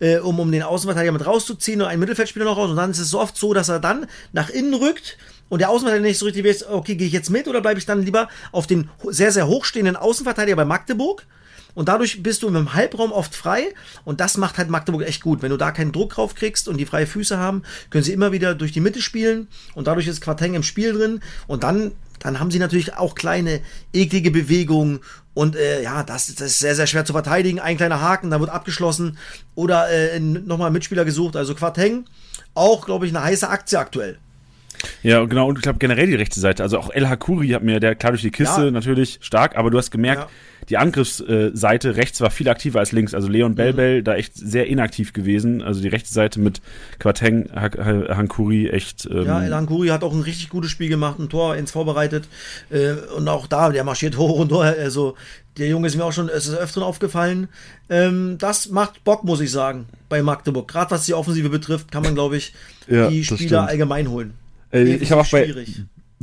[0.00, 2.70] äh, um, um den Außenverteidiger mit rauszuziehen und einen Mittelfeldspieler noch raus.
[2.70, 5.18] Und dann ist es so oft so, dass er dann nach innen rückt
[5.52, 7.84] und der Außenverteidiger nicht so richtig weiß, okay, gehe ich jetzt mit oder bleibe ich
[7.84, 11.26] dann lieber auf den sehr, sehr hochstehenden Außenverteidiger bei Magdeburg?
[11.74, 13.64] Und dadurch bist du im Halbraum oft frei.
[14.04, 15.42] Und das macht halt Magdeburg echt gut.
[15.42, 18.32] Wenn du da keinen Druck drauf kriegst und die freie Füße haben, können sie immer
[18.32, 19.48] wieder durch die Mitte spielen.
[19.74, 21.20] Und dadurch ist Quarteng im Spiel drin.
[21.46, 23.60] Und dann, dann haben sie natürlich auch kleine,
[23.92, 25.00] eklige Bewegungen.
[25.34, 27.58] Und äh, ja, das, das ist sehr, sehr schwer zu verteidigen.
[27.58, 29.16] Ein kleiner Haken, dann wird abgeschlossen.
[29.54, 31.36] Oder äh, nochmal Mitspieler gesucht.
[31.36, 32.04] Also Quarteng,
[32.54, 34.18] auch, glaube ich, eine heiße Aktie aktuell.
[35.02, 36.62] Ja, genau, und ich glaube generell die rechte Seite.
[36.62, 38.70] Also auch El Hakuri hat mir, der klar durch die Kiste ja.
[38.70, 40.28] natürlich stark, aber du hast gemerkt, ja.
[40.68, 43.14] Die Angriffsseite rechts war viel aktiver als links.
[43.14, 44.04] Also Leon Belbel mhm.
[44.04, 45.62] da echt sehr inaktiv gewesen.
[45.62, 46.60] Also die rechte Seite mit
[46.98, 49.06] Quateng, Hankuri echt.
[49.10, 52.28] Ähm ja, El Hankuri hat auch ein richtig gutes Spiel gemacht, ein Tor ins vorbereitet.
[52.70, 54.62] Äh, und auch da, der marschiert hoch und hoch.
[54.62, 55.16] Also
[55.58, 57.48] der Junge ist mir auch schon es ist öfter aufgefallen.
[57.90, 60.68] Ähm, das macht Bock, muss ich sagen, bei Magdeburg.
[60.68, 62.54] Gerade was die Offensive betrifft, kann man, glaube ich,
[62.88, 64.34] ja, die Spieler allgemein holen.
[64.72, 65.54] Äh, ich habe auch bei, ja,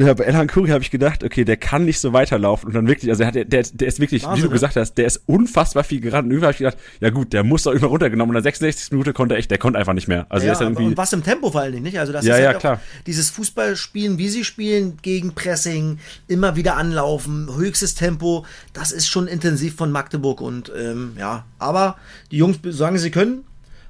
[0.05, 2.67] bei Elhan Kuri habe ich gedacht, okay, der kann nicht so weiterlaufen.
[2.67, 4.93] Und dann wirklich, also er hat, der, der ist wirklich, Wahnsinn, wie du gesagt hast,
[4.93, 6.25] der ist unfassbar viel gerannt.
[6.25, 8.31] Und irgendwann habe ich gedacht, ja gut, der muss doch immer runtergenommen.
[8.31, 8.91] Und in der 66.
[8.91, 10.25] Minute konnte er echt, der konnte einfach nicht mehr.
[10.29, 11.99] Also ja, ist irgendwie und was im Tempo vor allen Dingen, nicht?
[11.99, 12.81] Also das ja, ist ja, halt klar.
[13.05, 18.45] dieses Fußballspielen, wie sie spielen, gegen Pressing, immer wieder anlaufen, höchstes Tempo.
[18.73, 20.41] Das ist schon intensiv von Magdeburg.
[20.41, 21.97] Und ähm, ja, aber
[22.31, 23.43] die Jungs sagen, sie können,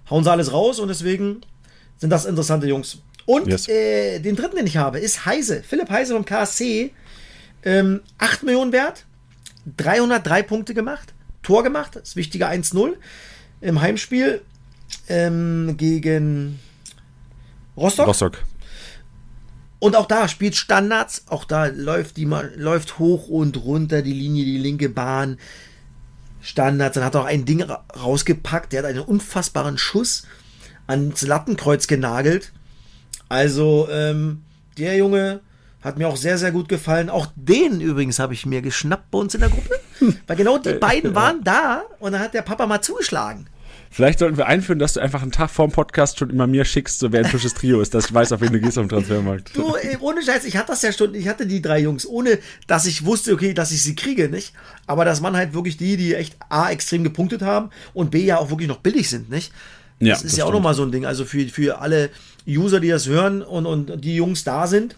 [0.09, 1.41] hauen sie alles raus und deswegen
[1.97, 2.99] sind das interessante Jungs.
[3.29, 3.67] Und yes.
[3.67, 5.61] äh, den dritten, den ich habe, ist Heise.
[5.61, 6.91] Philipp Heise vom KSC.
[7.61, 9.05] Ähm, 8 Millionen wert.
[9.77, 11.13] 303 Punkte gemacht.
[11.43, 11.95] Tor gemacht.
[11.95, 12.95] Das wichtige 1-0
[13.61, 14.41] im Heimspiel
[15.09, 16.59] ähm, gegen
[17.77, 18.07] Rostock.
[18.07, 18.39] Rostock.
[19.77, 21.25] Und auch da spielt Standards.
[21.27, 25.37] Auch da läuft die läuft hoch und runter die Linie, die linke Bahn.
[26.41, 26.95] Standards.
[26.95, 28.73] Dann hat er auch ein Ding rausgepackt.
[28.73, 30.25] Der hat einen unfassbaren Schuss
[30.87, 32.53] ans Lattenkreuz genagelt.
[33.29, 34.43] Also, ähm,
[34.77, 35.41] der Junge
[35.81, 37.09] hat mir auch sehr, sehr gut gefallen.
[37.09, 39.79] Auch den übrigens habe ich mir geschnappt bei uns in der Gruppe.
[40.27, 43.47] Weil genau die beiden waren da und dann hat der Papa mal zugeschlagen.
[43.91, 46.99] Vielleicht sollten wir einführen, dass du einfach einen Tag vorm Podcast schon immer mir schickst,
[46.99, 49.55] so wer ein frisches Trio ist, dass ich weiß, auf wen du gehst am Transfermarkt.
[49.55, 52.37] Du, ohne Scheiß, ich hatte das ja schon, ich hatte die drei Jungs, ohne
[52.67, 54.53] dass ich wusste, okay, dass ich sie kriege, nicht?
[54.85, 58.37] Aber das waren halt wirklich die, die echt A, extrem gepunktet haben und B, ja
[58.37, 59.51] auch wirklich noch billig sind, nicht?
[59.99, 61.05] Ja, das ist das ja auch nochmal so ein Ding.
[61.05, 62.09] Also für, für alle
[62.47, 64.95] User, die das hören und, und die Jungs da sind.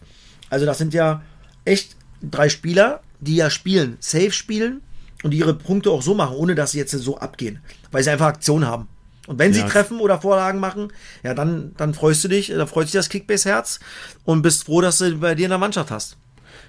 [0.50, 1.22] Also das sind ja
[1.66, 4.82] echt drei Spieler, die ja spielen, safe spielen
[5.24, 7.60] und ihre Punkte auch so machen, ohne dass sie jetzt so abgehen.
[7.92, 8.88] Weil sie einfach Aktion haben.
[9.28, 9.62] Und wenn ja.
[9.62, 10.92] sie treffen oder Vorlagen machen,
[11.24, 13.80] ja, dann, dann freust du dich, da freut sich das Kickbase-Herz
[14.26, 16.18] und bist froh, dass du bei dir in der Mannschaft hast.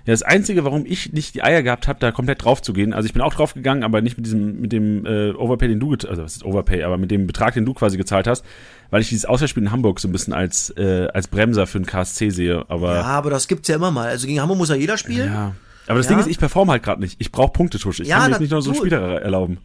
[0.07, 2.93] Ja, das Einzige, warum ich nicht die Eier gehabt habe, da komplett drauf zu gehen,
[2.93, 5.81] also ich bin auch drauf gegangen, aber nicht mit diesem, mit dem äh, Overpay, den
[5.81, 8.45] du, also was ist Overpay, aber mit dem Betrag, den du quasi gezahlt hast,
[8.91, 11.87] weil ich dieses Auswärtsspiel in Hamburg so ein bisschen als, äh, als Bremser für den
[11.87, 12.65] KSC sehe.
[12.69, 14.09] Aber, ja, aber das gibt's ja immer mal.
[14.09, 15.33] Also gegen Hamburg muss ja jeder spielen.
[15.33, 15.55] Ja.
[15.89, 16.11] Aber das Ja.
[16.13, 17.17] Ding ist, ich performe halt gerade nicht.
[17.21, 18.01] Ich brauche Punktetusch.
[18.01, 19.59] Ich Ja, kann mir jetzt nicht noch so du- Spieler erlauben.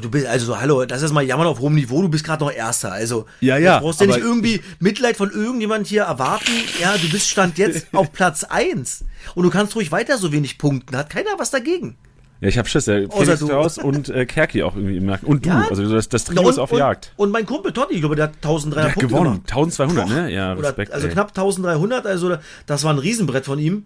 [0.00, 2.42] Du bist, also so, hallo, das ist mal jammern auf hohem Niveau, du bist gerade
[2.42, 2.92] noch Erster.
[2.92, 6.50] Also, Ja, ja, Du brauchst ja nicht irgendwie Mitleid von irgendjemand hier erwarten.
[6.80, 9.04] Ja, du bist Stand jetzt auf Platz 1.
[9.34, 10.96] Und du kannst ruhig weiter so wenig punkten.
[10.96, 11.96] Hat keiner was dagegen.
[12.40, 12.86] Ja, ich habe Schiss.
[12.86, 13.46] Der Felix du.
[13.52, 15.26] raus und äh, Kerki auch irgendwie im Merken.
[15.26, 15.50] Und du.
[15.50, 15.66] Ja.
[15.68, 17.12] Also das, das Trio ist auf und, Jagd.
[17.16, 19.32] Und mein Kumpel Totti, ich glaube, der hat 1300 Der hat Punkte gewonnen.
[19.44, 19.50] gemacht.
[19.52, 20.32] 1200, ne?
[20.32, 20.92] Ja, Oder, Respekt.
[20.92, 21.12] also ey.
[21.12, 23.84] knapp 1300, also das war ein Riesenbrett von ihm.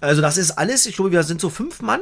[0.00, 2.00] Also das ist alles, ich glaube, wir sind so fünf Mann.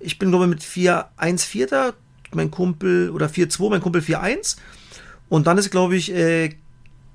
[0.00, 1.94] Ich bin, glaube ich, mit 4-1 Vierter,
[2.34, 4.56] mein Kumpel, oder 4-2, mein Kumpel 4-1.
[5.28, 6.50] Und dann ist, glaube ich, äh,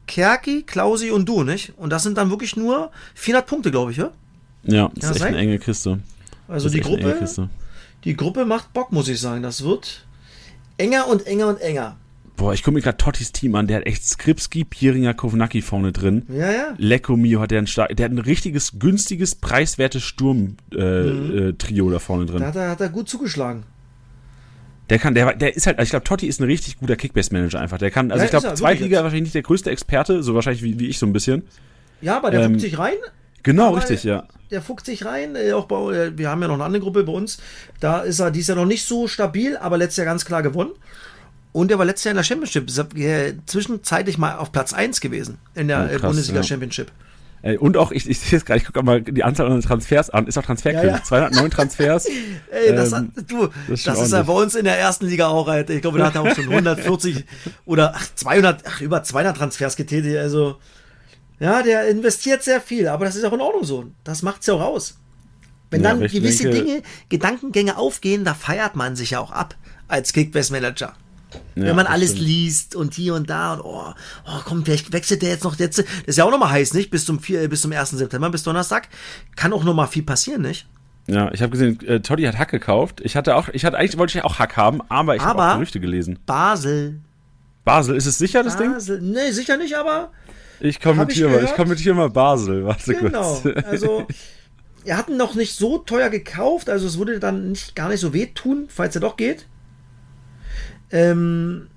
[0.07, 1.73] Kerki, Klausi und du, nicht?
[1.77, 4.11] Und das sind dann wirklich nur 400 Punkte, glaube ich, ja?
[4.63, 5.99] Ja, das Kann ist das echt eine enge Kiste.
[6.47, 7.49] Also die Gruppe,
[8.03, 9.41] die Gruppe macht Bock, muss ich sagen.
[9.41, 10.05] Das wird
[10.77, 11.95] enger und enger und enger.
[12.35, 13.67] Boah, ich gucke mir gerade Tottis Team an.
[13.67, 16.23] Der hat echt Skripski, Pieringer, Kovnacki vorne drin.
[16.27, 16.73] Ja, ja.
[16.77, 21.89] Lecco Mio hat der ein der hat ein richtiges, günstiges, preiswertes Sturm-Trio äh, äh, Trio
[21.89, 22.39] da vorne drin.
[22.39, 23.63] Da hat er, hat er gut zugeschlagen.
[24.91, 27.59] Der kann, der, der ist halt, also ich glaube, Totti ist ein richtig guter Kickbase-Manager
[27.59, 27.77] einfach.
[27.79, 30.61] Der kann, also Ja, ich glaube, ist Zweitliga wahrscheinlich nicht der größte Experte, so wahrscheinlich
[30.63, 31.43] wie, wie ich so ein bisschen.
[32.01, 32.95] Ja, aber der Ähm, sich rein.
[33.43, 34.27] Genau, Aber- richtig, ja.
[34.51, 35.35] der fuchst sich rein.
[35.35, 37.39] Äh, auch bei, äh, wir haben ja noch eine andere Gruppe bei uns.
[37.79, 40.71] Da ist er dies Jahr noch nicht so stabil, aber letztes Jahr ganz klar gewonnen.
[41.53, 45.37] Und er war letztes Jahr in der Championship äh, zwischenzeitlich mal auf Platz 1 gewesen
[45.55, 46.43] in der Oh, krass, Bundesliga ja.
[46.43, 46.91] Championship.
[47.43, 50.09] Ey, und auch, ich, ich sehe es gerade, ich gucke mal die Anzahl an Transfers
[50.11, 50.87] an, ist auch Transferkönig.
[50.91, 51.03] Ja, ja.
[51.03, 52.05] 209 Transfers.
[52.51, 55.27] Ey, das, Ähm, hat, du, das das, ist ja bei uns in der ersten Liga
[55.27, 55.69] auch halt.
[55.71, 57.25] Ich glaube, da hat er auch schon 140
[57.65, 60.17] oder ach, 200, ach, über 200 Transfers getätigt.
[60.17, 60.57] Also,
[61.39, 63.85] ja, der investiert sehr viel, aber das ist auch in Ordnung so.
[64.03, 64.99] Das macht's ja auch aus.
[65.71, 69.55] Wenn dann gewisse denke- Dinge, Gedankengänge aufgehen, da feiert man sich ja auch ab
[69.87, 70.93] als Kickbase-Manager.
[71.55, 72.27] Ja, Wenn man alles stimmt.
[72.27, 73.93] liest und hier und da und oh,
[74.25, 75.79] oh komm, vielleicht wechselt der jetzt noch jetzt.
[75.79, 76.89] Das ist ja auch nochmal heiß, nicht?
[76.91, 77.91] Bis zum, vier, bis zum 1.
[77.91, 78.87] September, bis Donnerstag.
[79.35, 80.67] Kann auch nochmal viel passieren, nicht?
[81.07, 83.01] Ja, ich habe gesehen, äh, Totti hat Hack gekauft.
[83.03, 85.53] Ich hatte auch, ich hatte eigentlich wollte ich auch Hack haben, aber ich habe auch
[85.55, 86.19] Gerüchte gelesen.
[86.25, 86.99] Basel.
[87.63, 88.73] Basel, ist es sicher das Ding?
[88.73, 89.01] Basel.
[89.01, 90.11] Nee, sicher nicht, aber
[90.59, 93.39] Ich kommentiere mal, ich kommentiere mal Basel, warte genau.
[93.41, 93.55] kurz.
[93.65, 94.07] Also,
[94.85, 97.99] er hat ihn noch nicht so teuer gekauft, also es würde dann nicht, gar nicht
[97.99, 99.47] so wehtun, falls er doch geht.
[100.91, 101.67] Ähm,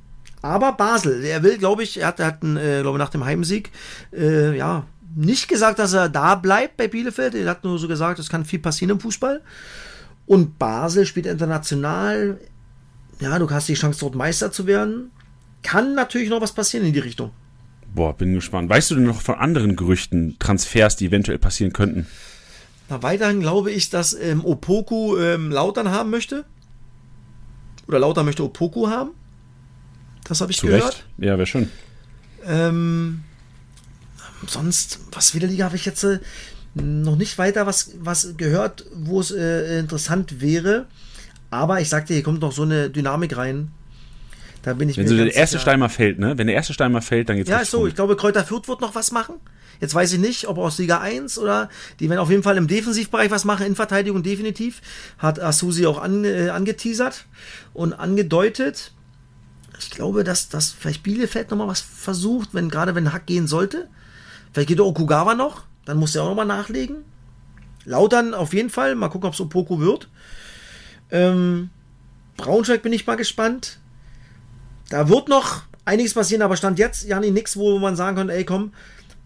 [0.43, 3.25] aber Basel, er will, glaube ich, er hat, er hat einen, äh, glaube nach dem
[3.25, 3.71] Heimsieg,
[4.13, 7.35] äh, ja, nicht gesagt, dass er da bleibt bei Bielefeld.
[7.35, 9.41] Er hat nur so gesagt, es kann viel passieren im Fußball.
[10.27, 12.39] Und Basel spielt international.
[13.21, 15.11] Ja, du hast die Chance, dort Meister zu werden.
[15.63, 17.31] Kann natürlich noch was passieren in die Richtung.
[17.95, 18.69] Boah, bin gespannt.
[18.69, 22.07] Weißt du denn noch von anderen Gerüchten, Transfers, die eventuell passieren könnten?
[22.89, 26.45] Na, weiterhin glaube ich, dass ähm, Opoku ähm, Lautern haben möchte.
[27.87, 29.11] Oder Lautern möchte Opoku haben.
[30.25, 30.85] Das habe ich Zu gehört.
[30.85, 31.05] Recht?
[31.19, 31.71] Ja, wäre schön.
[32.47, 33.23] Ähm,
[34.47, 36.19] sonst, was wieder Liga habe ich jetzt äh,
[36.75, 40.87] noch nicht weiter was, was gehört, wo es äh, interessant wäre.
[41.51, 43.71] Aber ich sagte, hier kommt noch so eine Dynamik rein.
[44.63, 45.61] Da bin ich Wenn mir so der erste sicher.
[45.63, 46.39] Stein mal fällt, ne?
[46.39, 47.79] Wenn der erste Stein mal fällt, dann geht's Ja, so.
[47.81, 47.91] rund.
[47.91, 49.35] Ich glaube, Kräuter Fürth wird noch was machen.
[49.85, 51.69] Jetzt weiß ich nicht, ob aus Liga 1 oder
[52.01, 54.81] die werden auf jeden Fall im Defensivbereich was machen, in Verteidigung definitiv.
[55.19, 57.27] Hat Asusi auch an, äh, angeteasert
[57.75, 58.93] und angedeutet.
[59.79, 63.91] Ich glaube, dass, dass vielleicht Bielefeld nochmal was versucht, wenn gerade wenn Hack gehen sollte.
[64.55, 67.05] Vielleicht geht Okugawa noch, dann muss er auch nochmal nachlegen.
[67.85, 70.09] Lautern auf jeden Fall, mal gucken, ob es Opoku wird.
[71.11, 71.69] Ähm,
[72.39, 73.81] Braunschweig bin ich mal gespannt.
[74.89, 78.47] Da wird noch einiges passieren, aber stand jetzt, Jani, nichts, wo man sagen könnte, ey,
[78.47, 78.73] komm,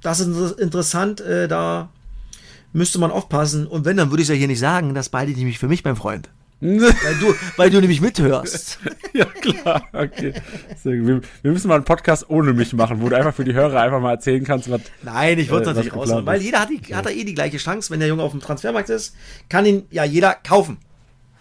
[0.03, 1.89] das ist inter- interessant, äh, da
[2.73, 3.67] müsste man aufpassen.
[3.67, 5.69] Und wenn, dann würde ich es ja hier nicht sagen, das behalte ich nämlich für
[5.69, 6.29] mich, mein Freund.
[6.61, 8.81] Weil du, weil du nämlich mithörst.
[9.13, 10.35] ja, klar, okay.
[10.83, 13.81] Wir, wir müssen mal einen Podcast ohne mich machen, wo du einfach für die Hörer
[13.81, 14.81] einfach mal erzählen kannst, was.
[15.05, 17.23] Nein, ich würde Äh, es natürlich was raushauen, weil jeder hat, die, hat da eh
[17.23, 19.15] die gleiche Chance, wenn der Junge auf dem Transfermarkt ist,
[19.49, 20.79] kann ihn ja jeder kaufen.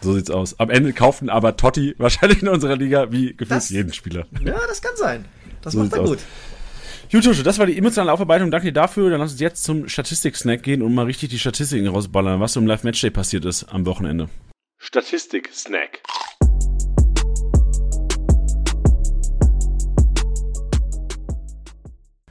[0.02, 0.60] So sieht's aus.
[0.60, 4.28] Am Ende kaufen aber Totti wahrscheinlich in unserer Liga wie gefühlt Das- jeden Spieler.
[4.46, 5.26] Ja, das kann sein.
[5.63, 6.20] Das So macht er gut.
[7.10, 8.52] Gut, Tusche, das war die emotionale Aufarbeitung.
[8.52, 9.10] Danke dir dafür.
[9.10, 12.60] Dann lass uns jetzt zum Statistik-Snack gehen und mal richtig die Statistiken rausballern, was so
[12.60, 14.28] im Live-Matchday passiert ist am Wochenende.
[14.78, 16.02] Statistik-Snack.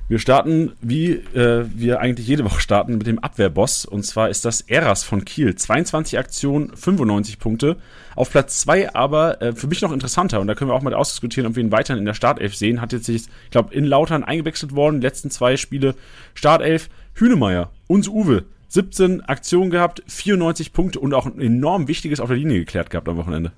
[0.09, 3.87] Wir starten, wie äh, wir eigentlich jede Woche starten, mit dem Abwehrboss.
[3.87, 5.55] Und zwar ist das Eras von Kiel.
[5.55, 7.79] 22 Aktionen, 95 Punkte.
[8.16, 10.40] Auf Platz 2 aber äh, für mich noch interessanter.
[10.40, 12.81] Und da können wir auch mal ausdiskutieren, ob wir ihn weiterhin in der Startelf sehen.
[12.81, 15.00] Hat jetzt sich, ich glaube, in Lautern eingewechselt worden.
[15.00, 15.94] Die letzten zwei Spiele
[16.35, 16.88] Startelf.
[17.14, 18.44] Hünemeyer, uns Uwe.
[18.68, 23.09] 17 Aktionen gehabt, 94 Punkte und auch ein enorm wichtiges auf der Linie geklärt gehabt
[23.09, 23.52] am Wochenende.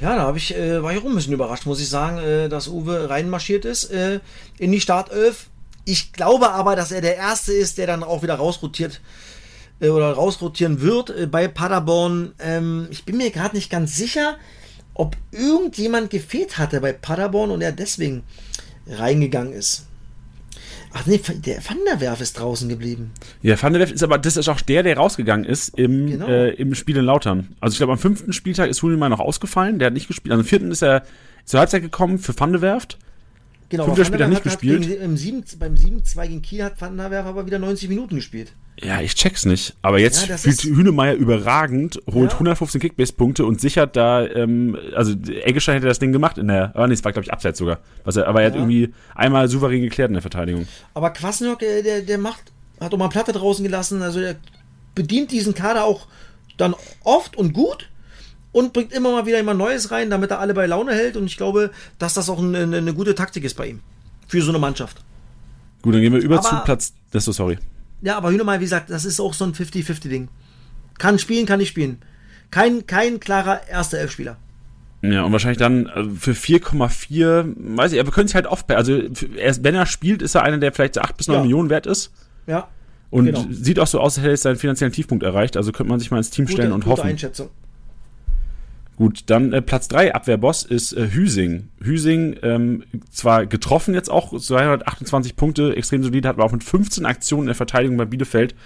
[0.00, 2.68] Ja, da ich, äh, war ich auch ein bisschen überrascht, muss ich sagen, äh, dass
[2.68, 4.20] Uwe reinmarschiert ist äh,
[4.58, 5.46] in die Startelf.
[5.84, 9.27] Ich glaube aber, dass er der Erste ist, der dann auch wieder rausrotiert äh,
[9.80, 12.32] oder rausrotieren wird äh, bei Paderborn.
[12.38, 14.36] Ähm, ich bin mir gerade nicht ganz sicher,
[14.94, 18.24] ob irgendjemand gefehlt hatte bei Paderborn und er deswegen
[18.86, 19.86] reingegangen ist.
[20.92, 23.12] Ach nee, der Van der Werf ist draußen geblieben.
[23.42, 26.26] Ja, Van der Werf ist aber, das ist auch der, der rausgegangen ist im, genau.
[26.26, 27.48] äh, im Spiel in Lautern.
[27.60, 30.32] Also ich glaube, am fünften Spieltag ist Hunemann noch ausgefallen, der hat nicht gespielt.
[30.32, 31.04] Am vierten ist er
[31.44, 32.98] zur Halbzeit gekommen für Van der Werft.
[33.70, 34.86] Genau, Fünfter Spiel hat nicht gespielt.
[34.86, 38.52] Gegen, 7, beim 7-2 gegen Kiel hat Van der Werf aber wieder 90 Minuten gespielt.
[38.80, 39.76] Ja, ich check's nicht.
[39.82, 42.36] Aber jetzt ja, spielt Hünemeyer überragend, holt ja.
[42.36, 46.86] 115 Kickbase-Punkte und sichert da, ähm, also Eggestein hätte das Ding gemacht in der, oh
[46.86, 47.80] nee, es war glaube ich abseits sogar.
[48.04, 48.52] Was er, aber er ja.
[48.52, 50.66] hat irgendwie einmal souverän geklärt in der Verteidigung.
[50.94, 54.36] Aber Kwasniok, der, der, der macht, hat auch mal Platte draußen gelassen, also der
[54.94, 56.06] bedient diesen Kader auch
[56.56, 57.88] dann oft und gut
[58.52, 61.26] und bringt immer mal wieder jemand Neues rein, damit er alle bei Laune hält und
[61.26, 63.80] ich glaube, dass das auch eine, eine gute Taktik ist bei ihm.
[64.26, 65.02] Für so eine Mannschaft.
[65.82, 67.58] Gut, dann gehen wir über aber, zu Platz, das so sorry.
[68.02, 70.28] Ja, aber Hühnermal, wie gesagt, das ist auch so ein 50-50-Ding.
[70.98, 71.98] Kann spielen, kann nicht spielen.
[72.50, 74.36] Kein, kein klarer erster Elfspieler.
[75.02, 78.92] Ja, und wahrscheinlich dann äh, für 4,4, weiß ich, wir können es halt oft, also
[78.92, 81.42] wenn er spielt, ist er einer, der vielleicht so 8 bis 9 ja.
[81.42, 82.12] Millionen wert ist.
[82.46, 82.68] Ja.
[83.10, 83.46] Und genau.
[83.50, 85.56] sieht auch so aus, als hätte er seinen finanziellen Tiefpunkt erreicht.
[85.56, 87.08] Also könnte man sich mal ins Team stellen und gute hoffen.
[87.08, 87.48] Einschätzung.
[88.98, 91.68] Gut, dann äh, Platz 3 Abwehrboss ist äh, Hüsing.
[91.80, 92.82] Hüsing ähm,
[93.12, 97.46] zwar getroffen jetzt auch, 228 Punkte, extrem solide, hat aber auch mit 15 Aktionen in
[97.46, 98.56] der Verteidigung bei Bielefeld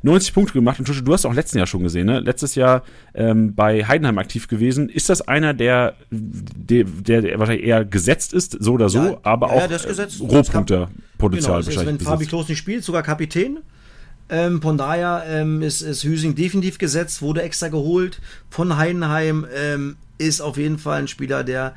[0.00, 0.78] 90 Punkte gemacht.
[0.78, 2.20] Und Tusche, du hast auch letztes Jahr schon gesehen, ne?
[2.20, 4.88] Letztes Jahr ähm, bei Heidenheim aktiv gewesen.
[4.88, 9.54] Ist das einer, der, der, der wahrscheinlich eher gesetzt ist, so oder so, ja, aber
[9.54, 12.00] ja, auch Rohpunkter-Potenzial genau, wahrscheinlich.
[12.00, 13.58] Wenn Fabi Klos nicht spielt, sogar Kapitän.
[14.28, 19.46] Ähm, von daher ähm, ist, ist Hüsing definitiv gesetzt, wurde extra geholt von Heidenheim.
[19.54, 21.74] Ähm, ist auf jeden Fall ein Spieler, der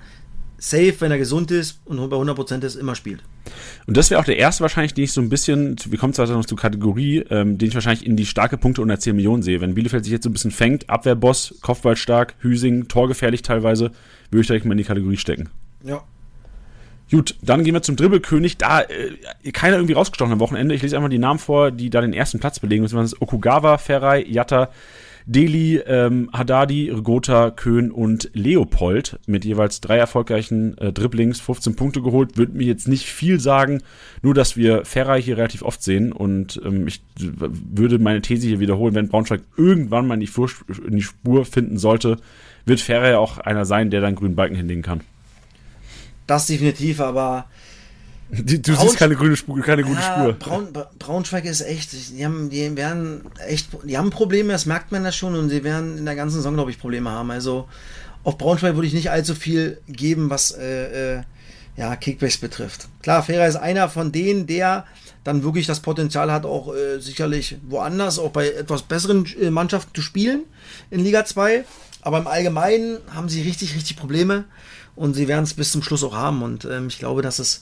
[0.57, 3.23] safe, wenn er gesund ist und bei 100% ist, immer spielt.
[3.85, 6.27] Und das wäre auch der erste wahrscheinlich, den ich so ein bisschen, wir kommen zwar
[6.27, 9.61] noch zur Kategorie, ähm, den ich wahrscheinlich in die starke Punkte unter 10 Millionen sehe.
[9.61, 11.95] Wenn Bielefeld sich jetzt so ein bisschen fängt, Abwehrboss, Kopfball
[12.39, 13.91] Hüsing, torgefährlich teilweise,
[14.31, 15.49] würde ich direkt mal in die Kategorie stecken.
[15.83, 16.03] Ja,
[17.09, 18.57] Gut, dann gehen wir zum Dribbelkönig.
[18.57, 20.75] Da äh, keiner irgendwie rausgestochen am Wochenende.
[20.75, 22.83] Ich lese einfach die Namen vor, die da den ersten Platz belegen.
[22.83, 24.69] Das sind Okugawa, Ferrei, Yatta,
[25.25, 32.01] Deli, ähm, Haddadi, Rigota, Köhn und Leopold mit jeweils drei erfolgreichen äh, Dribblings, 15 Punkte
[32.01, 32.37] geholt.
[32.37, 33.83] Würde mir jetzt nicht viel sagen,
[34.21, 38.61] nur dass wir Ferrei hier relativ oft sehen und ähm, ich würde meine These hier
[38.61, 40.49] wiederholen, wenn Braunschweig irgendwann mal in die, Spur,
[40.87, 42.17] in die Spur finden sollte,
[42.65, 45.01] wird Ferrei auch einer sein, der dann grünen Balken hinlegen kann.
[46.27, 47.45] Das definitiv, aber.
[48.29, 50.33] Du, du siehst keine grüne Spur, keine gute ja, Spur.
[50.33, 50.67] Braun,
[50.99, 55.15] Braunschweig ist echt, die haben, die werden echt, die haben Probleme, das merkt man das
[55.15, 57.31] schon und sie werden in der ganzen Saison, glaube ich, Probleme haben.
[57.31, 57.69] Also
[58.25, 61.23] auf Braunschweig würde ich nicht allzu viel geben, was äh, äh,
[61.77, 62.89] ja, Kickbacks betrifft.
[63.01, 64.85] Klar, Ferrer ist einer von denen, der
[65.23, 69.93] dann wirklich das Potenzial hat, auch äh, sicherlich woanders, auch bei etwas besseren äh, Mannschaften
[69.93, 70.41] zu spielen
[70.89, 71.63] in Liga 2.
[72.01, 74.45] Aber im Allgemeinen haben sie richtig, richtig Probleme
[74.97, 76.41] und sie werden es bis zum Schluss auch haben.
[76.41, 77.61] Und ähm, ich glaube, dass es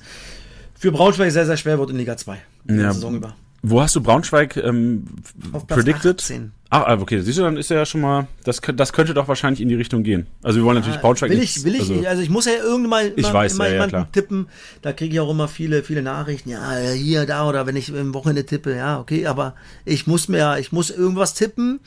[0.73, 2.37] für Braunschweig sehr, sehr schwer wird in Liga 2.
[2.67, 2.91] In ja.
[2.91, 3.35] Saison über.
[3.67, 5.05] Wo hast du Braunschweig ähm,
[5.51, 6.21] Auf Platz predicted?
[6.21, 6.51] 18.
[6.69, 9.27] Ach, ah, okay, siehst du, dann ist er ja schon mal, das, das könnte doch
[9.27, 10.27] wahrscheinlich in die Richtung gehen.
[10.43, 12.89] Also wir wollen natürlich Braunschweig Will ich, will ich, also, also ich muss ja irgendwann
[12.89, 14.47] mal, ich weiß, immer ja, jemanden ja, tippen,
[14.81, 18.13] da kriege ich auch immer viele, viele Nachrichten, ja, hier, da oder wenn ich im
[18.13, 21.79] Wochenende tippe, ja, okay, aber ich muss mir, ich muss irgendwas tippen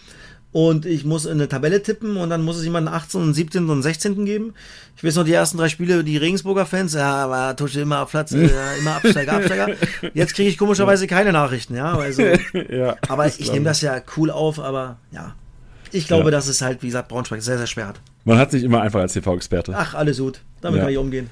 [0.52, 3.68] und ich muss in eine Tabelle tippen und dann muss es jemanden 18., 17.
[3.68, 4.24] und 16.
[4.24, 4.54] geben.
[4.96, 8.10] Ich weiß noch, die ersten drei Spiele, die Regensburger Fans, ja, war Tusche immer auf
[8.10, 9.68] Platz, äh, immer Absteiger, Absteiger.
[10.14, 12.22] Jetzt kriege ich komischerweise keine Nachrichten, ja, also,
[12.70, 15.34] ja aber ich nehme das ja cool auf, aber ja,
[15.92, 16.30] ich glaube, ja.
[16.30, 18.00] dass es halt, wie gesagt, Braunschweig sehr, sehr schwer hat.
[18.24, 19.74] Man hat sich immer einfach als TV-Experte.
[19.76, 20.84] Ach, alles gut, damit ja.
[20.84, 21.30] kann ich umgehen.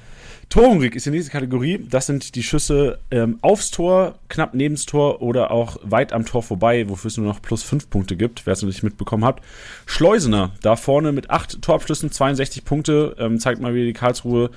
[0.49, 1.85] Torhungrig ist die nächste Kategorie.
[1.89, 6.25] Das sind die Schüsse ähm, aufs Tor, knapp neben das Tor oder auch weit am
[6.25, 9.25] Tor vorbei, wofür es nur noch plus fünf Punkte gibt, wer es noch nicht mitbekommen
[9.25, 9.41] hat.
[9.85, 14.49] Schleusener, da vorne mit acht Torabschlüssen, 62 Punkte, ähm, zeigt mal wieder die Karlsruhe.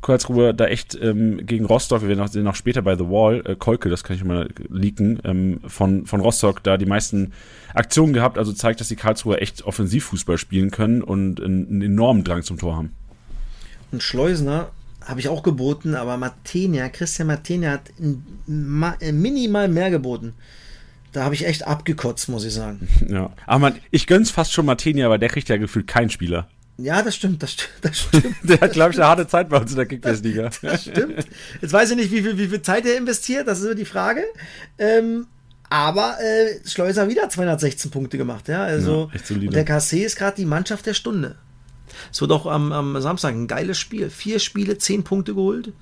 [0.00, 3.56] Karlsruhe da echt ähm, gegen Rostock, wir werden auch, noch später bei The Wall, äh,
[3.56, 7.32] Kolke, das kann ich mal leaken, ähm, von, von Rostock da die meisten
[7.74, 12.22] Aktionen gehabt, also zeigt, dass die Karlsruhe echt Offensivfußball spielen können und einen, einen enormen
[12.22, 12.92] Drang zum Tor haben.
[13.90, 14.70] Und Schleusener
[15.06, 20.34] habe ich auch geboten, aber Martenia, Christian Martenia hat äh, minimal mehr geboten.
[21.12, 22.88] Da habe ich echt abgekotzt, muss ich sagen.
[23.08, 26.48] Ja, aber man, ich gönn's fast schon Martenia, weil der kriegt ja gefühlt keinen Spieler.
[26.78, 28.34] Ja, das stimmt, das, das stimmt.
[28.42, 30.44] der hat, glaube ich, eine harte Zeit bei uns in der Kickbase-Liga.
[30.44, 31.26] Das, das, stimmt.
[31.60, 33.84] Jetzt weiß ich nicht, wie viel, wie viel Zeit er investiert, das ist so die
[33.84, 34.24] Frage.
[34.78, 35.26] Ähm,
[35.68, 38.62] Aber äh, Schleuser wieder 216 Punkte gemacht, ja.
[38.64, 41.36] Also Ja, der KC ist gerade die Mannschaft der Stunde.
[42.10, 44.10] Es wird auch am, am Samstag ein geiles Spiel.
[44.10, 45.72] Vier Spiele, zehn Punkte geholt.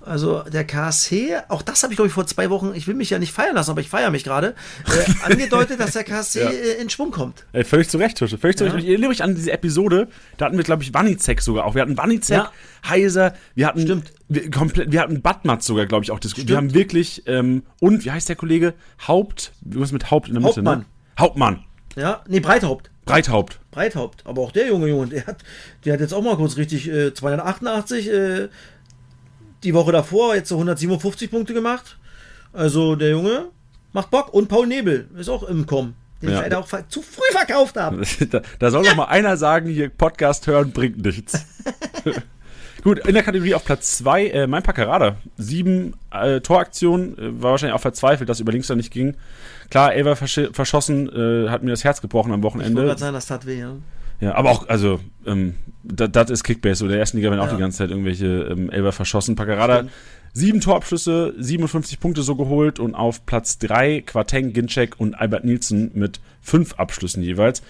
[0.00, 3.10] Also der KSC, auch das habe ich glaube ich vor zwei Wochen, ich will mich
[3.10, 4.54] ja nicht feiern lassen, aber ich feiere mich gerade,
[4.86, 6.50] äh, angedeutet, dass der KSC Ja.
[6.50, 7.44] äh, in Schwung kommt.
[7.52, 8.38] Ey, völlig zu Recht, Tusche.
[8.38, 8.72] Völlig zu Ja.
[8.72, 8.84] Recht.
[8.84, 11.74] Ich erinnere mich an diese Episode, da hatten wir, glaube ich, Wanizek sogar auch.
[11.74, 12.52] Wir hatten Wanizek, Ja.
[12.88, 14.12] Heiser, wir hatten Stimmt.
[14.28, 16.48] Wir, komplett, wir hatten Badmatz sogar, glaube ich, auch diskutiert.
[16.50, 18.74] Wir haben wirklich, ähm, und wie heißt der Kollege?
[19.06, 20.78] Haupt, was mit Haupt in der Mitte, Hauptmann.
[20.80, 20.84] ne?
[21.18, 21.64] Hauptmann.
[21.96, 22.90] Ja, nee, Breithaupt.
[23.04, 23.58] Breithaupt.
[23.78, 24.26] Breithaupt.
[24.26, 25.36] Aber auch der junge Junge, der hat,
[25.84, 28.48] der hat jetzt auch mal kurz richtig äh, 288, äh,
[29.62, 31.96] die Woche davor jetzt so 157 Punkte gemacht.
[32.52, 33.46] Also der Junge
[33.92, 34.34] macht Bock.
[34.34, 35.94] Und Paul Nebel ist auch im Kommen.
[36.20, 36.36] Den Ja.
[36.36, 38.02] ich leider auch zu früh verkauft habe.
[38.30, 41.44] Da, da soll doch mal einer sagen, hier Podcast hören bringt nichts.
[42.82, 45.16] Gut, in der Kategorie auf Platz 2, äh, mein Packerada.
[45.36, 49.14] Sieben äh, Toraktionen, äh, war wahrscheinlich auch verzweifelt, dass über links da nicht ging.
[49.70, 52.98] Klar, Elver versch verschossen, äh, hat mir das Herz gebrochen am Ich wollte Wochenende.
[52.98, 53.72] sagen, das tat weh, ja.
[54.20, 56.76] Ja, aber auch, also, ähm, das ist Kickbase.
[56.80, 57.54] So, der ersten Liga werden auch Ja.
[57.54, 59.36] die ganze Zeit irgendwelche ähm, Elber verschossen.
[59.36, 59.92] Packerada, Stimmt.
[60.32, 65.92] sieben Torabschlüsse, 57 Punkte so geholt und auf Platz drei Quateng, Ginczek und Albert Nielsen
[65.94, 67.62] mit fünf Abschlüssen jeweils.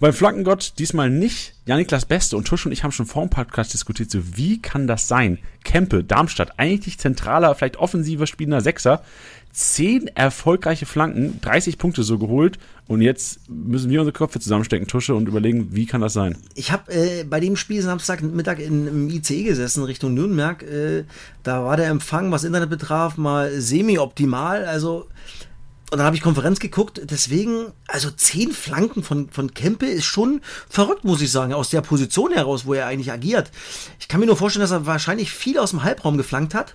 [0.00, 3.72] Beim Flankengott diesmal nicht Janiklas Beste und Tusch und ich haben schon vor dem Podcast
[3.72, 5.38] diskutiert, so wie kann das sein?
[5.62, 9.02] Kempe, Darmstadt, eigentlich zentraler, vielleicht offensiver spielender Sechser,
[9.52, 15.14] zehn erfolgreiche Flanken, 30 Punkte so geholt und jetzt müssen wir unsere Köpfe zusammenstecken, Tusche,
[15.14, 16.36] und überlegen, wie kann das sein?
[16.54, 20.62] Ich habe äh, bei dem Spiel Samstagmittag in, im ICE gesessen Richtung Nürnberg.
[20.64, 21.04] Äh,
[21.44, 24.64] da war der Empfang, was Internet betraf, mal semi-optimal.
[24.64, 25.06] Also
[25.90, 27.00] und dann habe ich Konferenz geguckt.
[27.04, 31.82] Deswegen, also zehn Flanken von, von Kempe ist schon verrückt, muss ich sagen, aus der
[31.82, 33.50] Position heraus, wo er eigentlich agiert.
[34.00, 36.74] Ich kann mir nur vorstellen, dass er wahrscheinlich viel aus dem Halbraum geflankt hat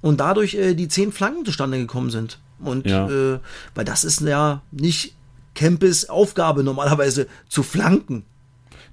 [0.00, 2.38] und dadurch äh, die zehn Flanken zustande gekommen sind.
[2.60, 3.08] Und Ja.
[3.08, 3.40] äh,
[3.74, 5.14] weil das ist ja nicht
[5.54, 8.24] Kempes Aufgabe normalerweise zu flanken.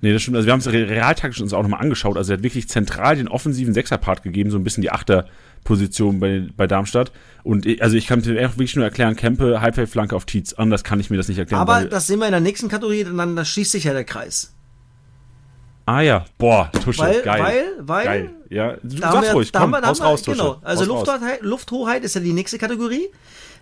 [0.02, 0.38] Nee, das stimmt.
[0.38, 2.18] Also wir haben es re- realtaktisch uns auch nochmal angeschaut.
[2.18, 4.92] Also er hat wirklich zentral den offensiven Sechserpart gegeben, so ein bisschen die
[5.64, 7.12] Achterposition bei, bei Darmstadt.
[7.44, 10.54] Und ich- also ich kann mir wirklich nur erklären, Kempe, Halbfeldflanke auf Tietz.
[10.54, 11.62] Anders kann ich mir das nicht erklären.
[11.62, 14.54] Aber das sehen wir in der nächsten Kategorie, dann da schließt sich ja der Kreis.
[15.86, 17.42] ah ja, boah, Tusche, Weil, geil.
[17.42, 18.30] weil, weil, geil.
[18.52, 20.38] Ja, du da haben sagst wir, ruhig, da komm, wir, wir, raus, Tusche.
[20.38, 21.08] genau, also raus.
[21.08, 23.08] Lufthoheit, Lufthoheit ist ja die nächste Kategorie.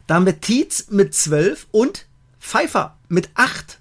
[0.07, 2.05] Da haben wir Tietz mit 12 und
[2.39, 3.79] Pfeiffer mit 8.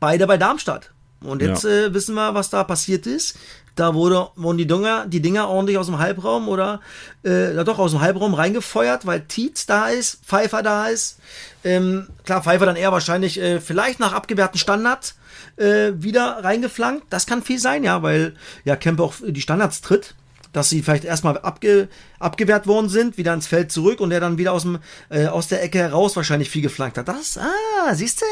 [0.00, 0.90] Beide bei Darmstadt.
[1.20, 1.70] Und jetzt Ja.
[1.86, 3.38] äh, wissen wir, was da passiert ist.
[3.74, 6.80] Da wurde, wurden die Dinger, die Dinger ordentlich aus dem Halbraum oder
[7.22, 11.18] äh, doch aus dem Halbraum reingefeuert, weil Tietz da ist, Pfeiffer da ist.
[11.64, 15.16] Ähm, klar, Pfeiffer dann eher wahrscheinlich äh, vielleicht nach abgewehrten Standards
[15.56, 17.06] äh, wieder reingeflankt.
[17.08, 20.14] Das kann viel sein, ja, weil ja Kempe auch die Standards tritt
[20.52, 24.36] dass sie vielleicht erstmal abge, abgewehrt worden sind, wieder ins Feld zurück und er dann
[24.36, 27.08] wieder aus, dem, äh, aus der Ecke heraus wahrscheinlich viel geflankt hat.
[27.08, 28.26] Das, ah, siehst du?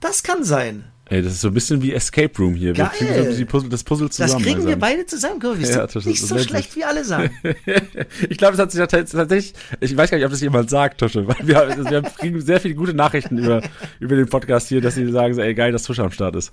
[0.00, 0.91] Das kann sein.
[1.06, 2.76] Ey, das ist so ein bisschen wie Escape Room hier.
[2.76, 2.90] Wir Geil.
[2.94, 4.42] fügen so die Puzzle, das Puzzle Das zusammen.
[4.44, 5.60] kriegen wir beide zusammen, Kurve.
[5.62, 7.30] Ja, Ja, das ist- nicht das so schlecht, wie alle sagen.
[8.30, 10.70] Ich glaube, es hat sich ja tats- tatsächlich, ich weiß gar nicht, ob das jemand
[10.70, 13.60] sagt, Tusche, weil wir, also wir kriegen sehr viele gute Nachrichten über,
[14.00, 16.52] über den Podcast hier, dass sie sagen, so, ey, geil, dass Tusche am Start ist.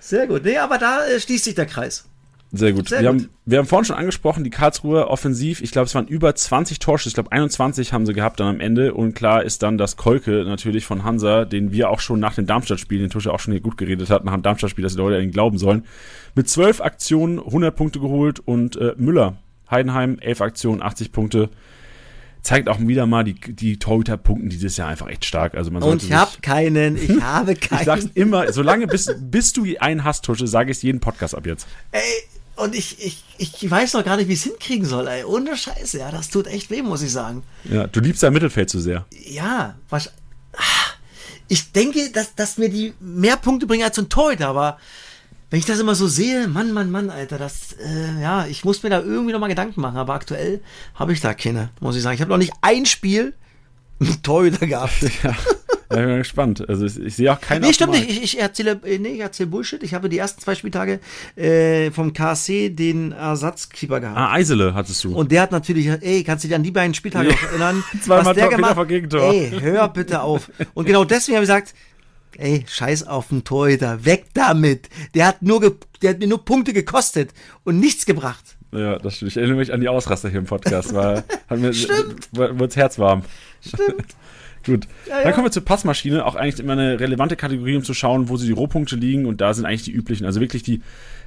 [0.00, 0.44] Sehr gut.
[0.44, 2.06] Nee, aber da äh, schließt sich der Kreis.
[2.52, 2.88] Sehr gut.
[2.88, 3.22] Sehr wir, gut.
[3.22, 6.80] Haben, wir haben vorhin schon angesprochen, die Karlsruhe offensiv, ich glaube, es waren über 20
[6.80, 9.96] Torschüsse, ich glaube 21 haben sie gehabt dann am Ende und klar ist dann das
[9.96, 13.52] Kolke natürlich von Hansa, den wir auch schon nach dem Darmstadt-Spiel, den Tusche auch schon
[13.52, 15.84] hier gut geredet hat, nach dem Darmstadt-Spiel, dass die Leute an ihn glauben sollen,
[16.34, 19.36] mit 12 Aktionen 100 Punkte geholt und äh, Müller,
[19.70, 21.50] Heidenheim, 11 Aktionen, 80 Punkte,
[22.42, 25.54] zeigt auch wieder mal, die, die Torhüter punkten dieses Jahr einfach echt stark.
[25.54, 28.12] Also man Und ich habe keinen, ich habe ich sag's keinen.
[28.14, 31.66] immer, solange bis, bis du einen hast, Tusche, sage ich es jeden Podcast ab jetzt.
[31.92, 32.00] Ey,
[32.62, 35.24] und ich, ich, ich weiß noch gar nicht, wie ich es hinkriegen soll, ey.
[35.24, 37.42] Ohne Scheiße, ja, das tut echt weh, muss ich sagen.
[37.64, 39.06] Ja, du liebst dein Mittelfeld zu sehr.
[39.26, 40.08] Ja, was,
[40.54, 40.90] ah,
[41.48, 44.78] ich denke, dass, dass mir die mehr Punkte bringen als so ein Torhüter, aber
[45.50, 48.82] wenn ich das immer so sehe, Mann, Mann, Mann, Alter, das, äh, ja, ich muss
[48.84, 50.62] mir da irgendwie noch mal Gedanken machen, aber aktuell
[50.94, 52.14] habe ich da keine, muss ich sagen.
[52.14, 53.34] Ich habe noch nicht ein Spiel
[53.98, 54.92] mit Torhüter gehabt.
[55.22, 55.34] Ja,
[55.90, 56.68] ich bin mal gespannt.
[56.68, 57.62] Also ich, ich sehe auch keinen.
[57.62, 58.08] Nee, stimmt nicht.
[58.08, 59.82] Ich, ich erzähle, äh, nee, ich erzähle Bullshit.
[59.82, 61.00] Ich habe die ersten zwei Spieltage
[61.36, 64.16] äh, vom KSC den Ersatzkeeper gehabt.
[64.16, 65.16] Ah, Eisele hattest du.
[65.16, 67.82] Und der hat natürlich, ey, kannst du dich an die beiden Spieltage noch erinnern?
[68.02, 69.32] Zweimal der gemacht Gegentor.
[69.32, 70.50] Ey, hör bitte auf.
[70.74, 71.74] Und genau deswegen habe ich gesagt,
[72.36, 74.88] ey, scheiß auf den Torhüter, weg damit.
[75.14, 77.30] Der hat nur, der hat mir nur Punkte gekostet
[77.64, 78.56] und nichts gebracht.
[78.72, 79.32] ja, das stimmt.
[79.32, 80.94] Ich erinnere mich an die Ausraster hier im Podcast.
[80.94, 82.28] War, hat mir, Stimmt.
[82.32, 83.22] Wurde das Herz warm.
[83.60, 84.14] Stimmt.
[84.64, 84.86] Gut.
[85.06, 85.24] Ja, ja.
[85.24, 86.24] Dann kommen wir zur Passmaschine.
[86.24, 89.26] Auch eigentlich immer eine relevante Kategorie, um zu schauen, wo sie die Rohpunkte liegen.
[89.26, 90.26] Und da sind eigentlich die üblichen.
[90.26, 90.82] Also wirklich die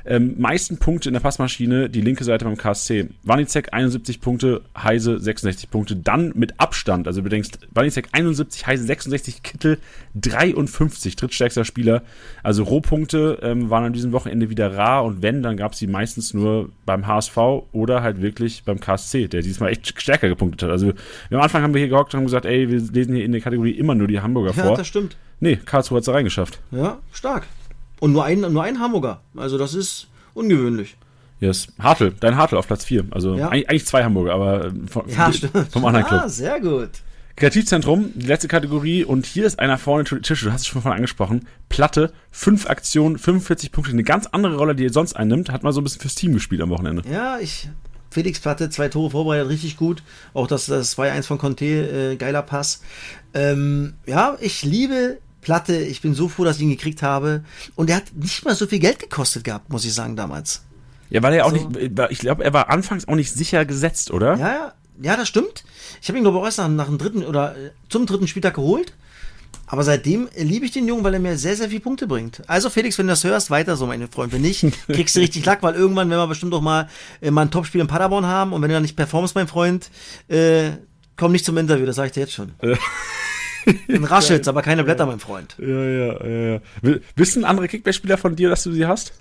[0.05, 3.09] ähm, meisten Punkte in der Passmaschine, die linke Seite beim KSC.
[3.23, 5.95] Wanizek 71 Punkte, Heise 66 Punkte.
[5.95, 9.79] Dann mit Abstand, also du denkst, Wanizek 71, Heise 66, Kittel
[10.15, 12.03] 53, drittstärkster Spieler.
[12.43, 15.87] Also Rohpunkte ähm, waren an diesem Wochenende wieder rar und wenn, dann gab es sie
[15.87, 17.37] meistens nur beim HSV
[17.71, 20.69] oder halt wirklich beim KSC, der diesmal echt stärker gepunktet hat.
[20.69, 20.93] Also
[21.31, 23.41] am Anfang haben wir hier gehockt und haben gesagt, ey, wir lesen hier in der
[23.41, 24.71] Kategorie immer nur die Hamburger ja, vor.
[24.71, 25.15] Ja, das stimmt.
[25.39, 26.59] Nee, Karlsruhe hat es reingeschafft.
[26.71, 27.47] Ja, stark.
[28.03, 29.21] Und nur ein, nur ein Hamburger.
[29.37, 30.97] Also das ist ungewöhnlich.
[31.39, 31.67] Yes.
[31.79, 33.05] Hartl, dein Hartl auf Platz 4.
[33.11, 33.47] Also ja.
[33.47, 35.31] eigentlich zwei Hamburger, aber äh, vom, ja,
[35.71, 36.21] vom anderen Club.
[36.25, 36.89] Ah, sehr gut.
[37.37, 39.05] Kreativzentrum, die letzte Kategorie.
[39.05, 41.47] Und hier ist einer vorne, Tisch, du hast es schon vorhin angesprochen.
[41.69, 43.93] Platte, fünf Aktionen, 45 Punkte.
[43.93, 45.49] Eine ganz andere Rolle, die er sonst einnimmt.
[45.49, 47.03] Hat mal so ein bisschen fürs Team gespielt am Wochenende.
[47.09, 47.69] Ja, ich.
[48.11, 50.03] Felix Platte, zwei Tore vorbereitet, richtig gut.
[50.33, 52.81] Auch das, das 2-1 von Conte, äh, geiler Pass.
[53.33, 55.77] Ähm, ja, ich liebe Platte.
[55.77, 57.43] Ich bin so froh, dass ich ihn gekriegt habe.
[57.75, 60.63] Und er hat nicht mal so viel Geld gekostet gehabt, muss ich sagen, damals.
[61.09, 61.69] Ja, weil er auch so.
[61.69, 64.35] nicht, ich glaube, er war anfangs auch nicht sicher gesetzt, oder?
[64.35, 65.63] Ja, ja, ja das stimmt.
[66.01, 68.55] Ich habe ihn, glaube ich, erst nach, nach dem dritten oder äh, zum dritten Spieltag
[68.55, 68.93] geholt.
[69.67, 72.41] Aber seitdem liebe ich den Jungen, weil er mir sehr, sehr viele Punkte bringt.
[72.47, 74.33] Also Felix, wenn du das hörst, weiter so, mein Freund.
[74.33, 76.89] Wenn nicht, kriegst du richtig Lack, weil irgendwann, wenn wir bestimmt doch mal,
[77.21, 79.89] äh, mal ein Topspiel in Paderborn haben und wenn du dann nicht performst, mein Freund,
[80.27, 80.71] äh,
[81.15, 82.51] komm nicht zum Interview, das sage ich dir jetzt schon.
[83.87, 85.55] Ein Raschelz, aber keine Blätter, mein Freund.
[85.59, 86.59] Ja, ja, ja.
[86.83, 86.95] ja.
[87.15, 89.13] Wissen andere Kickback-Spieler von dir, dass du sie hast?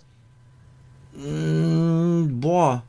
[1.14, 2.82] Mm, boah,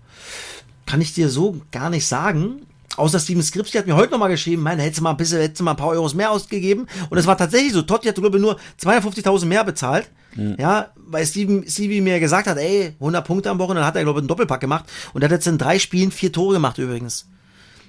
[0.85, 2.65] kann ich dir so gar nicht sagen.
[2.95, 5.59] Außer Steven Skripski hat mir heute nochmal geschrieben, mein, hättest du mal ein bisschen, hättest
[5.59, 6.87] du mal ein paar Euros mehr ausgegeben.
[7.09, 7.81] Und es war tatsächlich so.
[7.81, 10.09] Totti hat, glaube ich, nur 250.000 mehr bezahlt.
[10.35, 10.57] Mhm.
[10.59, 14.03] Ja, weil Steven, Stevie mir gesagt hat, ey, 100 Punkte am Wochenende, dann hat er,
[14.03, 14.85] glaube ich, einen Doppelpack gemacht.
[15.13, 17.27] Und er hat jetzt in drei Spielen vier Tore gemacht übrigens.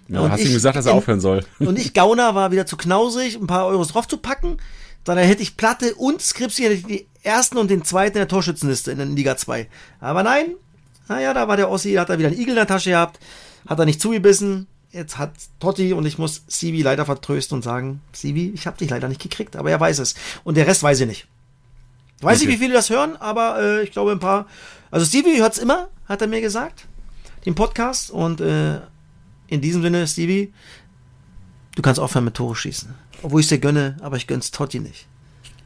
[0.09, 1.45] Ja, und hast ich, ihm gesagt, dass er aufhören soll.
[1.59, 4.59] Und ich, Gauner, war wieder zu knausrig, ein paar Euros drauf zu packen.
[5.05, 8.29] Dann hätte ich Platte und Skripsi, hätte ich die ersten und den zweiten in der
[8.29, 9.67] Torschützenliste in Liga 2.
[10.01, 10.55] Aber nein,
[11.09, 13.19] naja, da war der Ossi, hat er wieder einen Igel in der Tasche gehabt,
[13.67, 14.67] hat er nicht zugebissen.
[14.93, 18.91] Jetzt hat Totti und ich muss Sibi leider vertrösten und sagen, Sibi, ich habe dich
[18.91, 20.15] leider nicht gekriegt, aber er weiß es.
[20.45, 21.27] Und der Rest weiß ich nicht.
[22.19, 22.47] Ich weiß okay.
[22.47, 24.47] nicht, wie viele das hören, aber äh, ich glaube ein paar.
[24.91, 26.87] Also Stevie hört es immer, hat er mir gesagt,
[27.45, 28.11] den Podcast.
[28.11, 28.81] Und äh,
[29.55, 30.53] in diesem Sinne, Stevie,
[31.77, 32.95] du kannst aufhören mit Tore schießen.
[33.23, 35.07] Obwohl ich es dir gönne, aber ich gönn's Totti nicht.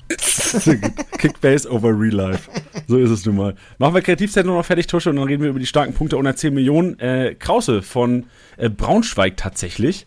[1.18, 2.51] Kickbase over Real Life.
[2.86, 3.55] So ist es nun mal.
[3.78, 6.16] Machen wir Kreativzeit nur noch fertig, Tusche, und dann reden wir über die starken Punkte
[6.16, 6.99] unter 10 Millionen.
[6.99, 8.26] Äh, Krause von
[8.57, 10.07] äh, Braunschweig tatsächlich.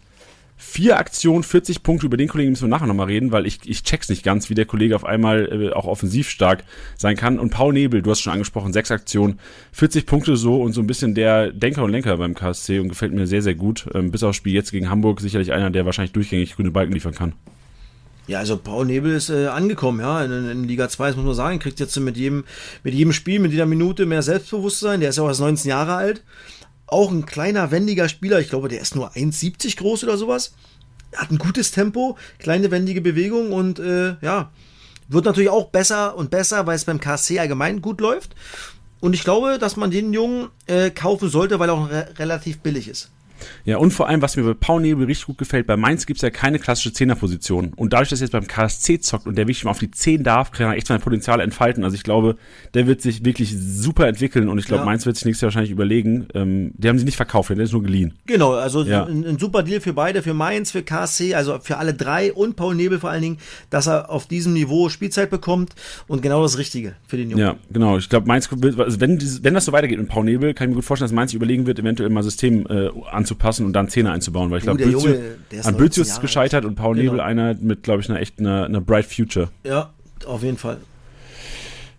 [0.64, 3.82] Vier Aktionen, 40 Punkte, über den Kollegen müssen wir nachher nochmal reden, weil ich, ich
[3.82, 6.64] check's nicht ganz, wie der Kollege auf einmal äh, auch offensiv stark
[6.95, 7.39] sein kann.
[7.39, 9.39] Und Paul Nebel, du hast schon angesprochen, sechs Aktionen,
[9.72, 13.12] 40 Punkte so und so ein bisschen der Denker und Lenker beim KSC und gefällt
[13.12, 13.88] mir sehr, sehr gut.
[13.95, 17.16] Ähm, bis aufs Spiel jetzt gegen Hamburg sicherlich einer, der wahrscheinlich durchgängig grüne Balken liefern
[17.16, 17.34] kann.
[18.28, 21.34] Ja, also Paul Nebel ist äh, angekommen, ja, in, in, Liga 2, das muss man
[21.34, 22.43] sagen, kriegt jetzt mit jedem,
[22.84, 25.95] mit jedem Spiel, mit jeder Minute mehr Selbstbewusstsein, der ist ja auch erst 19 Jahre
[25.95, 26.22] alt.
[26.92, 30.54] Auch ein kleiner, wendiger Spieler, ich glaube, der ist nur 1,70 groß oder sowas
[31.16, 34.52] hat ein gutes Tempo, kleine wendige Bewegung und äh, ja,
[35.08, 38.36] wird natürlich auch besser und besser, weil es beim KC allgemein gut läuft.
[39.00, 42.60] Und ich glaube, dass man den Jungen äh, kaufen sollte, weil er auch re relativ
[42.60, 43.10] billig ist.
[43.66, 46.18] Ja, und vor allem, was mir bei Paul Nebel richtig gut gefällt, bei Mainz gibt
[46.18, 47.74] es ja keine klassische Zehnerposition.
[47.76, 50.24] Und dadurch, dass er jetzt beim KSC zockt und der wirklich mal auf die 10
[50.24, 51.84] darf, kann er echt sein Potenzial entfalten.
[51.84, 52.38] Also ich glaube,
[52.74, 54.86] der wird sich wirklich super entwickeln und ich glaube, ja.
[54.86, 56.28] Mainz wird sich nächstes Jahr wahrscheinlich überlegen.
[56.34, 58.14] Ähm, die haben sie nicht verkauft, der ist nur geliehen.
[58.26, 59.06] Genau, also ja.
[59.06, 62.56] ein, ein, super Deal für beide, für Mainz, für KSC, also für alle drei und
[62.56, 63.38] Paul Nebel vor allen Dingen,
[63.70, 65.74] dass er auf diesem Niveau Spielzeit bekommt
[66.08, 67.44] und genau das Richtige für den Jungen.
[67.44, 67.98] Ja, genau.
[67.98, 70.70] Ich glaube, Mainz wird, also wenn, wenn das so weitergeht mit Paul Nebel, kann ich
[70.70, 73.30] mir gut vorstellen, dass Mainz überlegen wird, eventuell mal System äh, anzupassen
[73.65, 74.84] und dann Zehner einzubauen, weil ich glaube,
[75.63, 77.11] an Bözius ist gescheitert und Paul genau.
[77.11, 79.49] Nebel einer mit, glaube ich, einer echt einer, einer bright future.
[79.63, 79.91] Ja,
[80.25, 80.77] auf jeden Fall.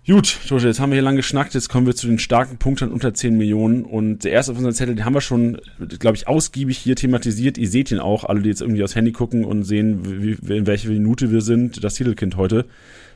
[0.04, 2.90] Gut, Tosche, jetzt haben wir hier lang geschnackt, jetzt kommen wir zu den starken Punkten
[2.90, 5.58] unter 10 Millionen und der erste auf unserem Zettel, den haben wir schon,
[6.00, 7.56] glaube ich, ausgiebig hier thematisiert.
[7.56, 10.66] Ihr seht ihn auch, alle, die jetzt irgendwie aufs Handy gucken und sehen, wie, in
[10.66, 12.64] welche Minute wir sind, das Titelkind heute.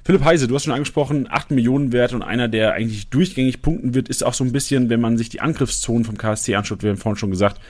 [0.07, 3.92] Philipp Heise, du hast schon angesprochen, 8 Millionen wert und einer, der eigentlich durchgängig punkten
[3.92, 6.90] wird, ist auch so ein bisschen, wenn man sich die Angriffszonen vom KSC anschaut, wir
[6.90, 7.61] haben vorhin schon gesagt,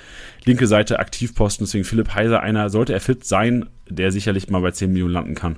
[0.45, 4.71] linke Seite Aktivposten, deswegen Philipp Heise einer, sollte er fit sein, der sicherlich mal bei
[4.71, 5.57] 10 Millionen landen kann.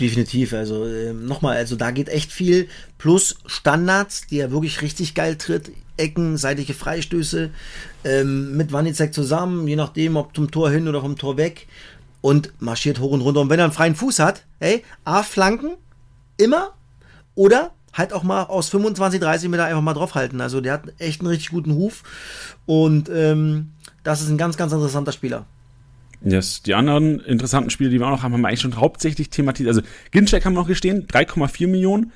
[0.00, 5.12] Definitiv, also äh, nochmal, also da geht echt viel, plus Standards, die er wirklich richtig
[5.12, 7.50] geil tritt, Ecken, seitliche Freistöße,
[8.04, 11.66] ähm, mit Wanizek zusammen, je nachdem, ob zum Tor hin oder vom Tor weg
[12.20, 13.40] und marschiert hoch und runter.
[13.40, 15.76] Und wenn er einen freien Fuß hat, ey, A, Flanken,
[16.36, 16.74] immer,
[17.34, 20.40] oder halt auch mal aus 25, 30 Meter einfach mal draufhalten.
[20.40, 22.02] Also der hat echt einen richtig guten Huf
[22.66, 23.72] und ähm,
[24.04, 25.46] das ist ein ganz, ganz interessanter Spieler.
[26.22, 26.62] Yes.
[26.62, 29.68] Die anderen interessanten Spiele, die wir auch noch haben, haben wir eigentlich schon hauptsächlich thematisiert.
[29.68, 32.12] Also Ginchek haben wir noch gestehen, 3,4 Millionen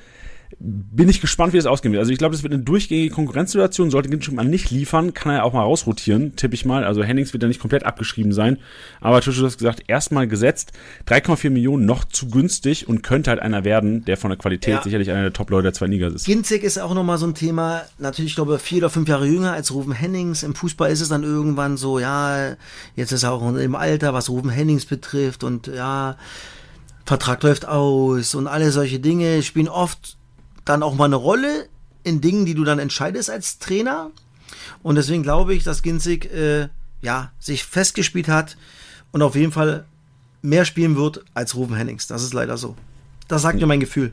[0.64, 1.98] bin ich gespannt, wie das ausgehen wird.
[1.98, 3.90] Also ich glaube, das wird eine durchgängige Konkurrenzsituation.
[3.90, 6.84] Sollte Ginchuk mal nicht liefern, kann er auch mal rausrotieren, tippe ich mal.
[6.84, 8.58] Also Hennings wird ja nicht komplett abgeschrieben sein.
[9.00, 10.72] Aber Tuschu hat gesagt, erstmal gesetzt.
[11.08, 14.82] 3,4 Millionen noch zu günstig und könnte halt einer werden, der von der Qualität ja.
[14.82, 16.26] sicherlich einer der Top-Leute der zwei Ligas ist.
[16.26, 17.82] Ginzig ist auch nochmal so ein Thema.
[17.98, 20.44] Natürlich, ich glaube, vier oder fünf Jahre jünger als Rufen Hennings.
[20.44, 22.54] Im Fußball ist es dann irgendwann so, ja,
[22.94, 26.16] jetzt ist er auch im Alter, was Rufen Hennings betrifft und ja,
[27.04, 30.18] Vertrag läuft aus und alle solche Dinge spielen oft
[30.64, 31.68] dann auch mal eine Rolle
[32.04, 34.10] in Dingen, die du dann entscheidest als Trainer.
[34.82, 36.68] Und deswegen glaube ich, dass Ginzig äh,
[37.00, 38.56] ja, sich festgespielt hat
[39.10, 39.84] und auf jeden Fall
[40.40, 42.06] mehr spielen wird als Rufen Hennings.
[42.06, 42.76] Das ist leider so.
[43.28, 44.12] Das sagt mir mein Gefühl.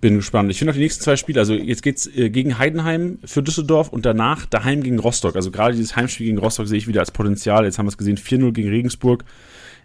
[0.00, 0.48] Bin gespannt.
[0.50, 3.88] Ich finde auch die nächsten zwei Spiele, also jetzt geht's äh, gegen Heidenheim für Düsseldorf
[3.88, 5.34] und danach daheim gegen Rostock.
[5.34, 7.64] Also gerade dieses Heimspiel gegen Rostock sehe ich wieder als Potenzial.
[7.64, 9.24] Jetzt haben wir es gesehen, 4-0 gegen Regensburg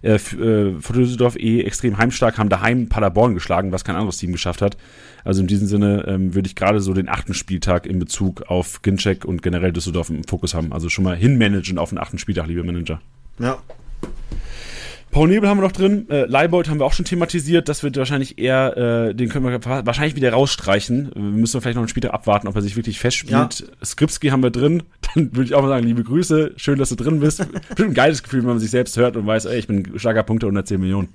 [0.04, 4.62] äh, äh, Düsseldorf eh extrem heimstark, haben daheim Paderborn geschlagen, was kein anderes Team geschafft
[4.62, 4.78] hat.
[5.24, 8.82] Also in diesem Sinne ähm, würde ich gerade so den achten Spieltag in Bezug auf
[8.82, 10.74] Ginczek und generell Düsseldorf im Fokus haben.
[10.74, 13.02] Also schon mal hinmanagen auf den achten Spieltag, liebe Manager.
[13.40, 13.58] Ja,
[15.14, 16.10] Paul Nebel haben wir noch drin.
[16.10, 17.70] Äh, Leibold haben wir auch schon thematisiert.
[17.70, 18.76] Das wird wahrscheinlich eher,
[19.10, 21.12] äh, den können wir wahrscheinlich wieder rausstreichen.
[21.14, 23.60] Wir müssen vielleicht noch später abwarten, ob er sich wirklich festspielt.
[23.60, 23.86] Ja.
[23.86, 24.82] Skripski haben wir drin.
[25.14, 26.54] Dann würde ich auch mal sagen, liebe Grüße.
[26.56, 27.46] Schön, dass du drin bist.
[27.70, 30.24] Bestimmt ein geiles Gefühl, wenn man sich selbst hört und weiß, ey, ich bin starker
[30.24, 31.10] Punkte 110 Millionen.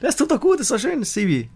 [0.00, 1.50] Das tut doch gut, ist doch schön, Stevie.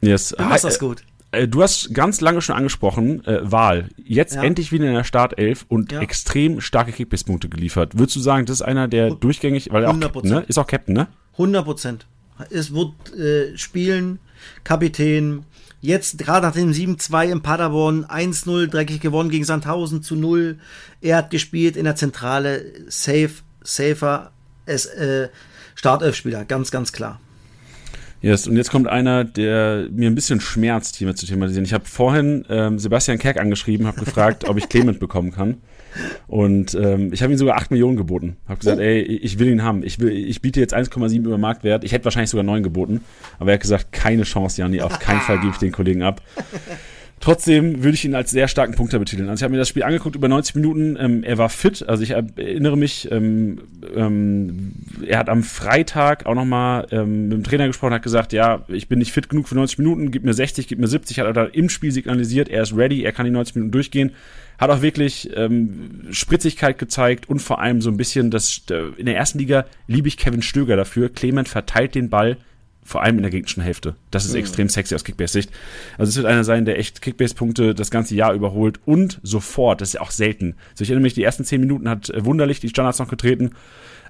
[0.00, 0.28] Yes.
[0.28, 1.02] Du machst das gut.
[1.32, 3.88] Äh, du hast ganz lange schon angesprochen, äh, Wahl.
[3.96, 4.42] Jetzt ja.
[4.42, 6.00] endlich wieder in der Startelf und ja.
[6.00, 7.98] extrem starke Kickbase-Punkte geliefert.
[7.98, 10.44] Würdest du sagen, das ist einer, der durchgängig, weil er auch Captain, ne?
[10.46, 11.08] Ist auch Captain, ne?
[11.32, 12.06] 100 Prozent.
[12.50, 14.18] Es wird äh, spielen,
[14.64, 15.44] Kapitän.
[15.80, 20.58] Jetzt gerade nach dem 7-2 in Paderborn, 1-0 dreckig gewonnen gegen Sandhausen zu 0.
[21.00, 24.30] Er hat gespielt in der Zentrale, safe, safer,
[24.64, 25.28] es, äh,
[25.74, 27.20] Startelf-Spieler, ganz, ganz klar.
[28.22, 31.64] Yes, und jetzt kommt einer, der mir ein bisschen schmerzt, hier mit zu thematisieren.
[31.64, 35.56] Ich habe vorhin ähm, Sebastian Kerk angeschrieben, habe gefragt, ob ich Clement bekommen kann.
[36.28, 38.36] Und ähm, ich habe ihm sogar 8 Millionen geboten.
[38.48, 38.82] Habe gesagt, oh.
[38.82, 39.82] ey, ich will ihn haben.
[39.82, 41.82] Ich, will, ich biete jetzt 1,7 über Marktwert.
[41.84, 43.02] Ich hätte wahrscheinlich sogar 9 geboten.
[43.40, 46.22] Aber er hat gesagt, keine Chance, Janni, auf keinen Fall gebe ich den Kollegen ab.
[47.22, 49.28] Trotzdem würde ich ihn als sehr starken Punkter betiteln.
[49.28, 50.96] Also ich habe mir das Spiel angeguckt über 90 Minuten.
[50.98, 51.88] Ähm, er war fit.
[51.88, 53.60] Also ich erinnere mich, ähm,
[53.94, 54.72] ähm,
[55.06, 58.88] er hat am Freitag auch nochmal ähm, mit dem Trainer gesprochen, hat gesagt, ja, ich
[58.88, 61.20] bin nicht fit genug für 90 Minuten, gib mir 60, gib mir 70.
[61.20, 64.10] Hat er im Spiel signalisiert, er ist ready, er kann die 90 Minuten durchgehen.
[64.58, 68.62] Hat auch wirklich ähm, Spritzigkeit gezeigt und vor allem so ein bisschen, das
[68.96, 71.08] in der ersten Liga liebe ich Kevin Stöger dafür.
[71.08, 72.36] Clement verteilt den Ball
[72.84, 73.94] vor allem in der gegnerischen Hälfte.
[74.10, 74.40] Das ist mhm.
[74.40, 75.50] extrem sexy aus Kickbase-Sicht.
[75.98, 79.80] Also es wird einer sein, der echt Kickbase-Punkte das ganze Jahr überholt und sofort.
[79.80, 80.56] Das ist ja auch selten.
[80.72, 83.52] Also ich erinnere mich, die ersten zehn Minuten hat äh, wunderlich die Standards noch getreten.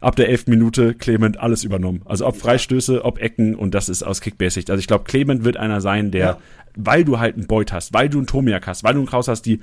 [0.00, 2.02] Ab der elften Minute Clement alles übernommen.
[2.06, 4.70] Also ob Freistöße, ob Ecken und das ist aus Kickbase-Sicht.
[4.70, 6.38] Also ich glaube, Clement wird einer sein, der, ja.
[6.74, 9.28] weil du halt einen Beut hast, weil du einen Tomiak hast, weil du einen Kraus
[9.28, 9.60] hast, die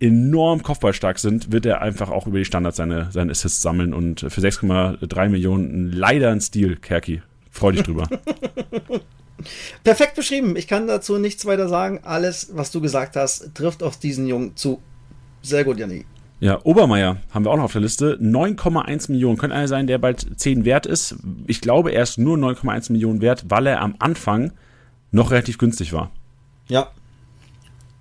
[0.00, 4.20] enorm kopfballstark sind, wird er einfach auch über die Standards seine, seine Assists sammeln und
[4.20, 7.22] für 6,3 Millionen leider ein Stil, Kerki.
[7.58, 8.08] Freu dich drüber.
[9.84, 10.56] Perfekt beschrieben.
[10.56, 12.00] Ich kann dazu nichts weiter sagen.
[12.04, 14.80] Alles, was du gesagt hast, trifft auf diesen Jungen zu.
[15.42, 16.04] Sehr gut, Janni.
[16.40, 18.16] Ja, Obermeier haben wir auch noch auf der Liste.
[18.20, 19.38] 9,1 Millionen.
[19.38, 21.16] Könnte einer sein, der bald 10 wert ist.
[21.46, 24.52] Ich glaube, er ist nur 9,1 Millionen wert, weil er am Anfang
[25.10, 26.10] noch relativ günstig war.
[26.68, 26.92] Ja,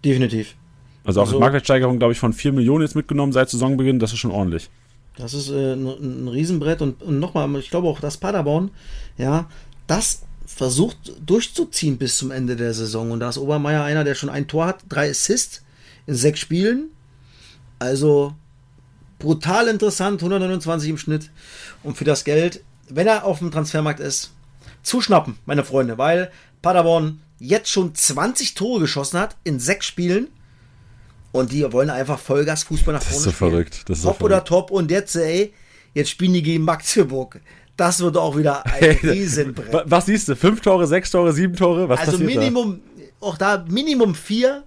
[0.06, 0.56] definitiv.
[1.04, 3.98] Also auch also, Marktwertsteigerung, glaube ich, von 4 Millionen jetzt mitgenommen seit Saisonbeginn.
[3.98, 4.70] Das ist schon ordentlich.
[5.18, 8.72] Das ist äh, ein, ein Riesenbrett und, und nochmal, ich glaube auch das Paderborn,
[9.18, 9.50] ja,
[9.88, 13.12] das versucht durchzuziehen bis zum Ende der Saison.
[13.12, 15.64] Und da ist Obermeier einer, der schon ein Tor hat, drei Assists
[16.06, 16.90] in sechs Spielen.
[17.80, 18.34] Also
[19.20, 21.30] brutal interessant, 129 im Schnitt.
[21.84, 24.32] Und für das Geld, wenn er auf dem Transfermarkt ist,
[24.84, 30.28] zuschnappen, meine Freunde, weil Paderborn jetzt schon 20 Tore geschossen hat in sechs Spielen.
[31.38, 33.52] Und die wollen einfach Vollgas Fußball nach vorne Das ist so spielen.
[33.52, 33.84] verrückt.
[33.90, 34.72] Das ist top so oder top.
[34.72, 35.54] Und jetzt, ey,
[35.94, 37.40] jetzt spielen die gegen Magdeburg.
[37.76, 39.84] Das wird auch wieder ein Riesenbrett.
[39.86, 40.36] Was siehst du?
[40.36, 41.88] Fünf Tore, sechs Tore, sieben Tore?
[41.90, 43.28] Was also Minimum, da?
[43.28, 44.64] auch da Minimum vier.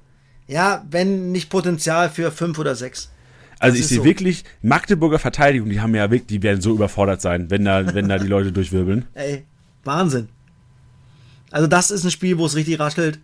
[0.47, 3.11] Ja, wenn nicht Potenzial für fünf oder sechs.
[3.59, 4.05] Also das ich sehe so.
[4.05, 8.09] wirklich Magdeburger Verteidigung, die haben ja wirklich, die werden so überfordert sein, wenn da, wenn
[8.09, 9.07] da die Leute durchwirbeln.
[9.14, 9.45] Ey,
[9.85, 10.29] Wahnsinn.
[11.51, 13.18] Also das ist ein Spiel, wo es richtig raschelt.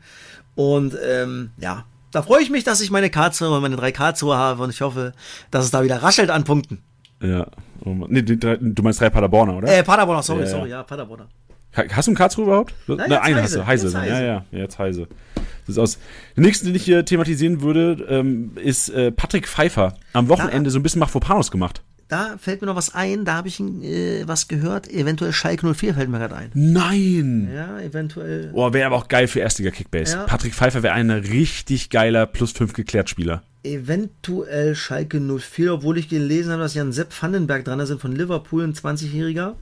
[0.55, 1.85] Und ähm, ja,
[2.17, 5.13] da freue ich mich, dass ich meine Karlsruhe, meine drei Karlsruhe habe und ich hoffe,
[5.51, 6.83] dass es da wieder raschelt an Punkten.
[7.23, 7.47] Ja.
[7.85, 9.69] Oh nee, du meinst drei Paderborner, oder?
[9.69, 11.29] Äh, Paderborner, sorry, ja, sorry, ja, Paderborner.
[11.75, 12.75] Hast du einen Karlsruhe überhaupt?
[12.87, 13.93] Nein, Na, einen hast du, Heise.
[13.99, 14.15] Heise.
[14.15, 15.09] Ja, ja, jetzt Heise.
[15.35, 15.99] Das ist aus.
[16.37, 19.95] Der nächste, den ich hier thematisieren würde, ähm, ist äh, Patrick Pfeiffer.
[20.15, 20.71] Am Wochenende ja.
[20.71, 21.83] so ein bisschen Machfopanos gemacht.
[22.09, 25.95] Da fällt mir noch was ein, da habe ich äh, was gehört, eventuell Schalke 04
[25.95, 26.51] fällt mir gerade ein.
[26.55, 27.51] Nein!
[27.53, 28.49] Ja, eventuell.
[28.49, 30.17] Boah, wäre aber auch geil für Erstliga Kickbase.
[30.17, 30.25] Ja.
[30.25, 33.43] Patrick Pfeiffer wäre ein richtig geiler plus 5 geklärt Spieler.
[33.65, 38.63] Eventuell Schalke 04, obwohl ich gelesen habe, dass Jan Sepp Vandenberg dran ist, von Liverpool,
[38.63, 39.55] ein 20-Jähriger,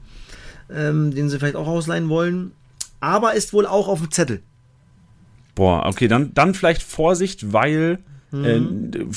[0.69, 2.51] ähm, den sie vielleicht auch ausleihen wollen.
[2.99, 4.41] Aber ist wohl auch auf dem Zettel.
[5.55, 7.99] Boah, okay, dann, dann vielleicht Vorsicht, weil
[8.43, 8.61] äh,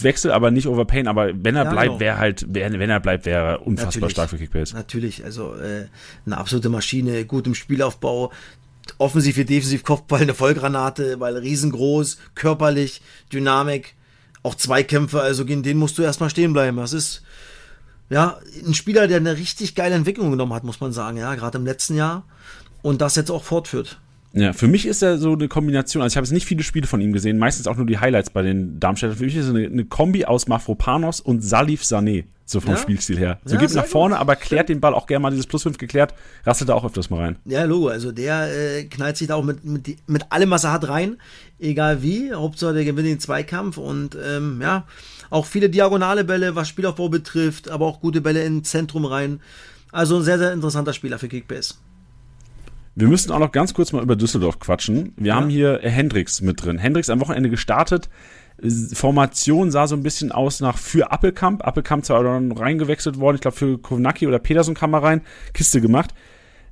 [0.03, 1.09] Wechsel, aber nicht overpayen.
[1.09, 1.69] Aber wenn er Mhm.
[1.69, 2.01] Ja, bleibt, genau.
[2.01, 4.12] wäre halt, wenn, wenn er bleibt, wäre er unfassbar Natürlich.
[4.12, 4.75] stark für Kickbase.
[4.75, 5.87] Natürlich, also äh,
[6.27, 8.33] eine absolute Maschine, gut im Spielaufbau,
[8.99, 13.03] offensiv wie defensiv Kopfball, eine Vollgranate, weil riesengroß, körperlich,
[13.33, 13.95] Dynamik,
[14.43, 16.77] auch Zweikämpfe, also gegen den musst du erstmal stehen bleiben.
[16.77, 17.23] Das ist
[18.11, 21.59] ja ein Spieler, der eine richtig geile Entwicklung genommen hat, muss man sagen, ja, gerade
[21.59, 22.25] im letzten Jahr
[22.83, 24.01] und das jetzt auch fortführt.
[24.33, 26.03] Ja, für mich ist er so eine Kombination.
[26.03, 28.31] Also ich habe jetzt nicht viele Spiele von ihm gesehen, meistens auch nur die Highlights
[28.31, 29.16] bei den Darmstädtern.
[29.16, 32.76] Für mich ist er eine, eine Kombi aus Mafropanos und Salif Sané, so vom Ja?
[32.76, 33.41] Spielstil her.
[33.45, 34.20] So Ja, geht nach vorne, gut.
[34.20, 36.14] aber klärt den Ball auch gerne mal dieses Plus 5 geklärt,
[36.45, 37.37] rastet da auch öfters mal rein.
[37.47, 40.72] Ja, Logo, also der äh, knallt sich da auch mit, mit, mit allem, was er
[40.72, 41.16] hat, rein,
[41.59, 42.33] egal wie.
[42.33, 44.85] Hauptsache, der gewinnt den Zweikampf und ähm, ja,
[45.31, 49.41] auch viele diagonale Bälle, was Spielaufbau betrifft, aber auch gute Bälle ins Zentrum rein.
[49.91, 51.74] Also ein sehr, sehr interessanter Spieler für Kickbase.
[52.99, 55.13] Wir müssen auch noch ganz kurz mal über Düsseldorf quatschen.
[55.17, 56.79] Wir haben hier Hendricks mit drin.
[56.79, 58.09] Hendricks am Wochenende gestartet.
[58.93, 61.65] Formation sah so ein bisschen aus nach für Appelkamp.
[61.65, 65.21] Appelkamp zwar dann reingewechselt worden, ich glaube für Kovnacki oder Peterson kam mal rein,
[65.55, 66.13] Kiste gemacht.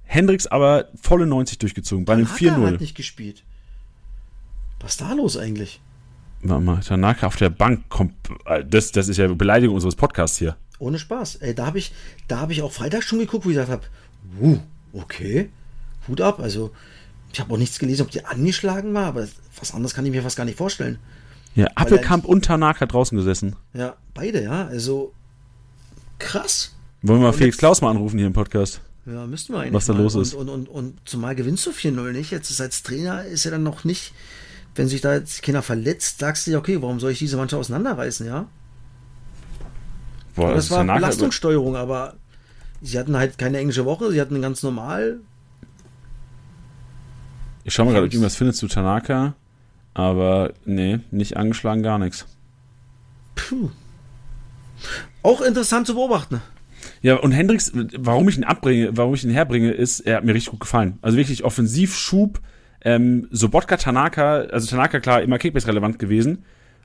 [0.02, 2.80] Hendricks aber volle 90 durchgezogen, bei einem Hat er halt 4-0.
[2.80, 3.44] nicht gespielt.
[4.80, 5.80] Was ist da los eigentlich?
[6.42, 8.14] Warte mal, Tanaka auf der Bank kommt.
[8.46, 10.56] äh, Das, das ist ja Beleidigung unseres Podcasts hier.
[10.80, 11.36] Ohne Spaß.
[11.36, 11.92] Ey, da habe ich,
[12.26, 13.82] da hab ich auch Freitag schon geguckt, wo ich gesagt habe,
[14.40, 14.58] uh,
[14.92, 15.50] okay,
[16.08, 16.40] Hut ab.
[16.40, 16.70] Also,
[17.32, 19.26] ich habe auch nichts gelesen, ob die angeschlagen war, aber
[19.58, 20.98] was anderes kann ich mir fast gar nicht vorstellen.
[21.54, 23.56] Ja, Appelkamp und Tanaka draußen gesessen.
[23.72, 24.66] Ja, beide, ja.
[24.66, 25.12] Also,
[26.18, 26.74] krass.
[27.02, 28.80] Wollen wir mal Felix Klaus mal anrufen hier im Podcast?
[29.06, 29.72] Ja, müssten wir eigentlich.
[29.72, 30.02] Was da mal.
[30.02, 30.34] los und, ist.
[30.34, 32.30] Und, und, und zumal gewinnst du 4-0 nicht.
[32.30, 34.12] Jetzt ist als Trainer ist er dann noch nicht,
[34.74, 37.60] wenn sich da jetzt keiner verletzt, sagst du ja, okay, warum soll ich diese Mannschaft
[37.60, 38.46] auseinanderreißen, ja?
[40.34, 42.16] Boah, das war Tanaka- Belastungssteuerung, aber
[42.82, 45.20] sie hatten halt keine englische Woche, sie hatten ganz normal.
[47.66, 49.34] Ich schau mal gerade, ob ich irgendwas finde zu Tanaka.
[49.92, 52.26] Aber nee, nicht angeschlagen, gar nichts.
[53.34, 53.70] Puh.
[55.22, 56.40] Auch interessant zu beobachten.
[57.02, 60.34] Ja, und Hendricks, warum ich ihn abbringe, warum ich ihn herbringe, ist, er hat mir
[60.34, 60.98] richtig gut gefallen.
[61.02, 62.40] Also wirklich Offensivschub,
[62.82, 66.44] ähm, Sobotka, Tanaka, also Tanaka klar, immer Kickbase relevant gewesen.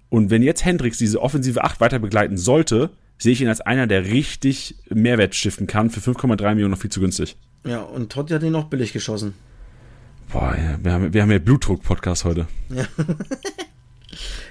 [0.09, 3.85] Und wenn jetzt Hendricks diese offensive 8 weiter begleiten sollte, sehe ich ihn als einer,
[3.85, 5.91] der richtig Mehrwert stiften kann.
[5.91, 7.37] Für 5,3 Millionen noch viel zu günstig.
[7.65, 9.35] Ja, und Totti hat ihn noch billig geschossen.
[10.31, 12.47] Boah, ja, wir haben, wir haben ja Blutdruck-Podcast heute.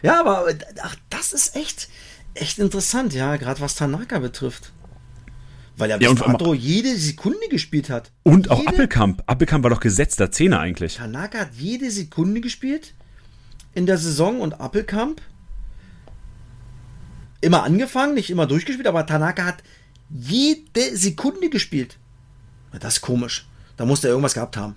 [0.03, 0.47] Ja, aber
[0.83, 1.89] ach, das ist echt,
[2.33, 4.73] echt interessant, ja, gerade was Tanaka betrifft.
[5.77, 8.11] Weil er bis Ja, und- dato jede Sekunde gespielt hat.
[8.23, 9.23] Und auch jede, Appelkamp.
[9.27, 10.95] Appelkamp war doch gesetzter Zehner eigentlich.
[10.97, 12.95] Tanaka hat jede Sekunde gespielt
[13.75, 15.21] in der Saison und Appelkamp
[17.43, 19.63] immer angefangen, nicht immer durchgespielt, aber Tanaka hat
[20.09, 21.99] jede Sekunde gespielt.
[22.73, 23.47] Ja, Das ist komisch.
[23.77, 24.77] Da muss er irgendwas gehabt haben.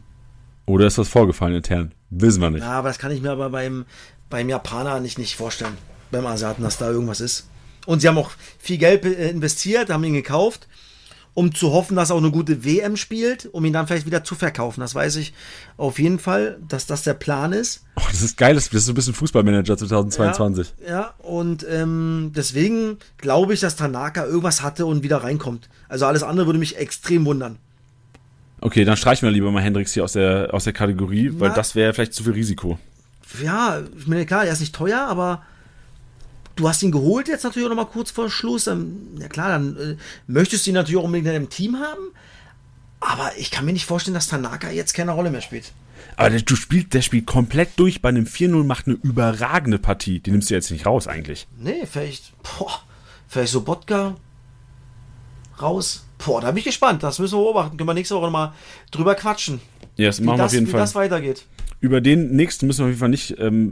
[0.66, 1.93] Oder ist was vorgefallen intern?
[2.09, 2.61] Wissen wir nicht.
[2.61, 3.86] Ja, aber das kann ich mir aber beim,
[4.30, 5.78] beim Japaner nicht, nicht vorstellen.
[6.11, 7.47] Beim Asiaten, dass da irgendwas ist.
[7.86, 10.68] Und sie haben auch viel Geld äh, investiert, haben ihn gekauft,
[11.34, 14.24] um zu hoffen, dass er auch eine gute WM spielt, um ihn dann vielleicht wieder
[14.24, 14.80] zu verkaufen.
[14.82, 15.34] Das weiß ich
[15.76, 17.84] auf jeden Fall, dass das der Plan ist.
[17.95, 20.76] Oh, das ist geil, das ist so ein bisschen Fußballmanager 2022.
[20.82, 25.68] Ja, ja und ähm, deswegen glaube ich, dass Tanaka irgendwas hatte und wieder reinkommt.
[25.89, 27.57] Also alles andere würde mich extrem wundern.
[28.64, 31.55] Okay, dann streichen wir lieber mal Hendricks hier aus der, aus der Kategorie, weil Na.
[31.55, 32.80] das wäre vielleicht zu viel Risiko.
[33.43, 35.43] Ja, ich meine, klar, er ist nicht teuer, aber
[36.55, 38.64] du hast ihn geholt jetzt natürlich auch noch mal kurz vor Schluss.
[38.64, 39.95] Dann, ja klar, dann äh,
[40.28, 42.03] möchtest du ihn natürlich auch unbedingt in deinem Team haben.
[43.01, 45.74] Aber ich kann mir nicht vorstellen, dass Tanaka jetzt keine Rolle mehr spielt.
[46.16, 50.22] Aber der, du spielst, der spielt komplett durch bei einem 4-0, macht eine überragende Partie.
[50.22, 51.47] Die nimmst du jetzt nicht raus eigentlich.
[51.57, 52.82] Nee, vielleicht, boah,
[53.28, 54.16] vielleicht so Bodka
[55.61, 56.05] raus.
[56.25, 57.03] Boah, da bin ich gespannt.
[57.03, 57.77] Das müssen wir beobachten.
[57.77, 58.53] Können wir nächste Woche noch mal
[58.91, 59.59] drüber quatschen.
[59.95, 60.79] Ja, das Wie, machen wir das, auf jeden wie Fall.
[60.79, 61.45] das weitergeht.
[61.81, 63.69] Über den nächsten müssen wir auf jeden Fall nicht ähm,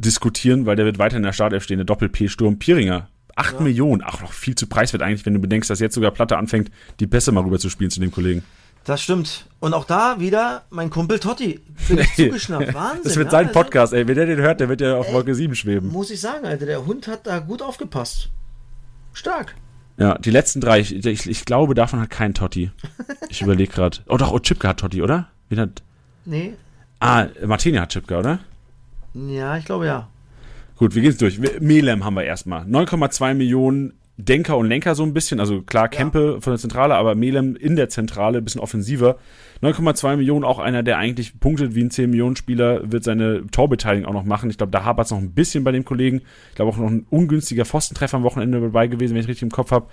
[0.00, 3.08] diskutieren, weil der wird weiter in der Startelf stehen, der Doppel-P-Sturm Pieringer.
[3.36, 6.36] 8 Millionen, auch noch viel zu preiswert eigentlich, wenn du bedenkst, dass jetzt sogar Platte
[6.36, 8.42] anfängt, die Pässe mal rüber zu spielen zu dem Kollegen.
[8.84, 9.46] Das stimmt.
[9.60, 11.60] Und auch da wieder mein Kumpel Totti.
[11.88, 12.74] Bin ich zugeschnappt.
[12.74, 13.02] Wahnsinn.
[13.04, 14.06] Das wird ja, sein also- Podcast, ey.
[14.08, 15.88] Wenn der den hört, der wird ja auf Wolke 7 schweben.
[15.90, 18.30] Muss ich sagen, Alter, der Hund hat da gut aufgepasst.
[19.12, 19.54] Stark.
[20.00, 22.70] Ja, die letzten drei, ich, ich, ich glaube, davon hat kein Totti.
[23.28, 23.98] Ich überlege gerade.
[24.08, 25.28] Oh doch, oh, Chipka hat Totti, oder?
[25.50, 25.82] Wen hat,
[26.24, 26.54] Nee.
[27.00, 28.38] ah, Martini hat Chipka, oder?
[29.14, 30.08] Ja, ich glaube ja.
[30.76, 31.42] Gut, wir gehen's durch.
[31.42, 32.62] Wir- Melem haben wir erstmal.
[32.62, 35.40] 9,2 Millionen Denker und Lenker so ein bisschen.
[35.40, 36.40] Also klar, Kempe ja.
[36.40, 39.16] von der Zentrale, aber Melem in der Zentrale, ein bisschen offensiver.
[39.62, 44.24] 9,2 Millionen, auch einer, der eigentlich punktet wie ein 10-Millionen-Spieler, wird seine Torbeteiligung auch noch
[44.24, 44.48] machen.
[44.48, 46.22] Ich glaube, da hapert es noch ein bisschen bei dem Kollegen.
[46.50, 49.50] Ich glaube auch noch ein ungünstiger Pfostentreffer am Wochenende dabei gewesen, wenn ich richtig im
[49.50, 49.86] Kopf habe.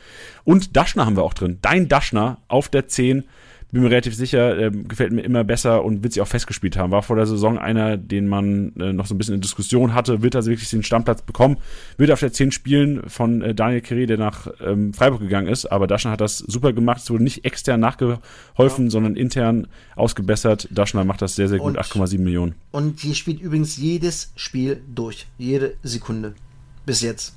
[0.46, 1.60] Und Daschner haben wir auch drin.
[1.62, 3.26] Dein Daschner auf der 10
[3.72, 6.92] bin mir relativ sicher, äh, gefällt mir immer besser und wird sich auch festgespielt haben.
[6.92, 10.22] War vor der Saison einer, den man äh, noch so ein bisschen in Diskussion hatte,
[10.22, 11.58] wird also wirklich den Stammplatz bekommen,
[11.98, 15.66] wird auf der 10 spielen von äh, Daniel Kiri, der nach ähm, Freiburg gegangen ist,
[15.66, 18.90] aber Daschner hat das super gemacht, es wurde nicht extern nachgeholfen, ja.
[18.90, 20.70] sondern intern ausgebessert.
[20.72, 22.56] Daschner macht das sehr, sehr gut, 8,7 Millionen.
[22.72, 26.36] Und hier spielt übrigens jedes Spiel durch, jede Sekunde.
[26.86, 27.36] Bis jetzt.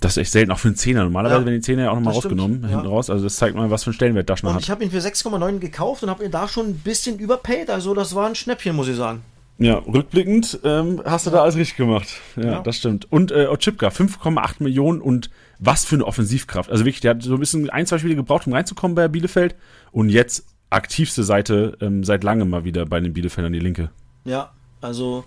[0.00, 1.04] Das ist echt selten, auch für einen Zehner.
[1.04, 2.68] Normalerweise ja, werden die Zehner ja auch nochmal rausgenommen, ja.
[2.68, 3.08] hinten raus.
[3.08, 4.60] Also das zeigt mal, was für einen Stellenwert Daschner hat.
[4.60, 7.70] Ich habe ihn für 6,9 gekauft und habe ihn da schon ein bisschen überpaid.
[7.70, 9.22] Also das war ein Schnäppchen, muss ich sagen.
[9.58, 11.36] Ja, rückblickend ähm, hast du ja.
[11.36, 12.08] da alles richtig gemacht.
[12.36, 12.60] Ja, ja.
[12.60, 13.10] das stimmt.
[13.10, 16.70] Und äh, Ochipka, 5,8 Millionen und was für eine Offensivkraft.
[16.70, 19.54] Also wirklich, der hat so ein bisschen ein, zwei Spiele gebraucht, um reinzukommen bei Bielefeld.
[19.92, 23.90] Und jetzt aktivste Seite ähm, seit langem mal wieder bei den Bielefeldern, die linke.
[24.24, 25.24] Ja, also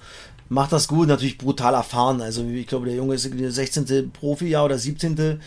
[0.50, 2.22] macht das gut, natürlich brutal erfahren.
[2.22, 4.12] Also ich glaube, der Junge ist der 16.
[4.12, 5.40] Profijahr oder 17.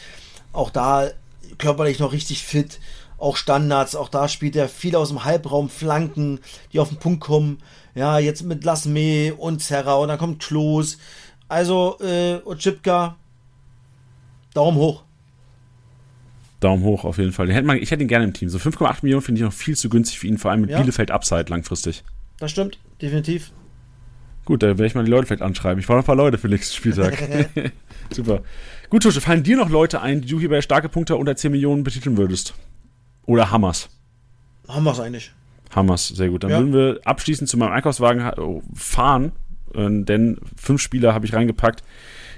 [0.52, 1.10] Auch da
[1.58, 2.80] körperlich noch richtig fit.
[3.18, 6.40] Auch Standards, auch da spielt er viel aus dem Halbraum, Flanken,
[6.72, 7.58] die auf den Punkt kommen.
[7.94, 10.98] Ja, jetzt mit Lasme und Serra und dann kommt Klos.
[11.48, 13.16] Also, äh, Ochipka,
[14.54, 15.04] Daumen hoch.
[16.58, 17.46] Daumen hoch auf jeden Fall.
[17.46, 18.48] Den hätte man, ich hätte ihn gerne im Team.
[18.48, 20.80] So 5,8 Millionen finde ich noch viel zu günstig für ihn, vor allem mit ja.
[20.80, 22.02] Bielefeld Upside langfristig.
[22.38, 23.52] Das stimmt, definitiv.
[24.44, 25.78] Gut, da werde ich mal die Leute vielleicht anschreiben.
[25.78, 27.16] Ich brauche noch ein paar Leute für nächsten Spieltag.
[28.10, 28.42] Super.
[28.90, 31.52] Gut, Tusche, fallen dir noch Leute ein, die du hier bei starke Punkte unter 10
[31.52, 32.54] Millionen betiteln würdest?
[33.24, 33.88] Oder Hammers?
[34.68, 35.32] Hammers eigentlich.
[35.74, 36.44] Hammers, sehr gut.
[36.44, 36.58] Dann ja.
[36.58, 39.32] würden wir abschließend zu meinem Einkaufswagen oh, fahren,
[39.74, 41.82] äh, denn fünf Spieler habe ich reingepackt,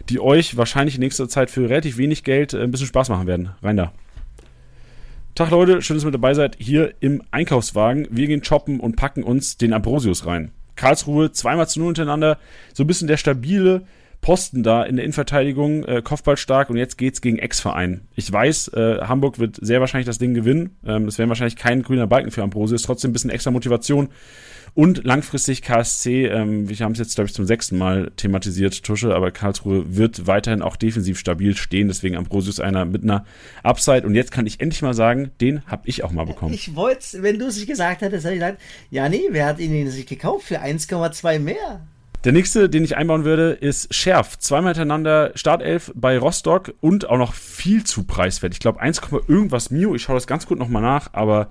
[0.08, 3.26] die euch wahrscheinlich in nächster Zeit für relativ wenig Geld äh, ein bisschen Spaß machen
[3.26, 3.50] werden.
[3.62, 3.92] Rein da.
[5.34, 8.06] Tag Leute, schön, dass ihr mit dabei seid hier im Einkaufswagen.
[8.10, 10.52] Wir gehen shoppen und packen uns den Ambrosius rein.
[10.76, 12.38] Karlsruhe zweimal zu null hintereinander,
[12.72, 13.82] so ein bisschen der stabile
[14.24, 18.08] Posten da in der Innenverteidigung, äh, Kopfball stark und jetzt geht's gegen Ex-Verein.
[18.14, 20.78] Ich weiß, äh, Hamburg wird sehr wahrscheinlich das Ding gewinnen.
[20.86, 24.08] Ähm, es wäre wahrscheinlich kein grüner Balken für Ambrosius, trotzdem ein bisschen extra Motivation.
[24.74, 29.14] Und langfristig KSC, ähm, wir haben es jetzt, glaube ich, zum sechsten Mal thematisiert, Tusche,
[29.14, 33.24] aber Karlsruhe wird weiterhin auch defensiv stabil stehen, deswegen Ambrosius einer mit einer
[33.62, 34.04] Upside.
[34.04, 36.52] Und jetzt kann ich endlich mal sagen, den habe ich auch mal bekommen.
[36.52, 38.60] Ich wollte wenn du es nicht gesagt hättest, hätte ich gesagt,
[38.90, 41.80] ja nee, wer hat ihn denn sich gekauft für 1,2 mehr?
[42.24, 44.38] Der nächste, den ich einbauen würde, ist Schärf.
[44.38, 48.54] Zweimal hintereinander Startelf bei Rostock und auch noch viel zu preiswert.
[48.54, 49.94] Ich glaube 1, irgendwas Mio.
[49.94, 51.50] Ich schaue das ganz gut nochmal nach, aber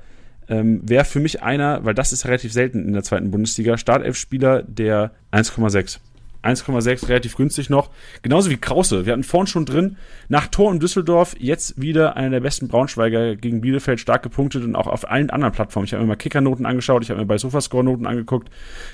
[0.49, 4.63] ähm, wäre für mich einer, weil das ist relativ selten in der zweiten Bundesliga, Startelf-Spieler
[4.63, 5.99] der 1,6.
[6.43, 7.89] 1,6 relativ günstig noch.
[8.21, 9.05] Genauso wie Krause.
[9.05, 9.97] Wir hatten vorhin schon drin.
[10.27, 14.75] Nach Tor in Düsseldorf jetzt wieder einer der besten Braunschweiger gegen Bielefeld stark gepunktet und
[14.75, 15.85] auch auf allen anderen Plattformen.
[15.85, 18.49] Ich habe mir mal Kickernoten angeschaut, ich habe mir bei Sofascore-Noten angeguckt.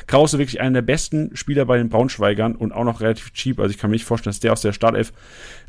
[0.08, 3.60] Krause wirklich einer der besten Spieler bei den Braunschweigern und auch noch relativ cheap.
[3.60, 5.12] Also ich kann mir nicht vorstellen, dass der aus der Startelf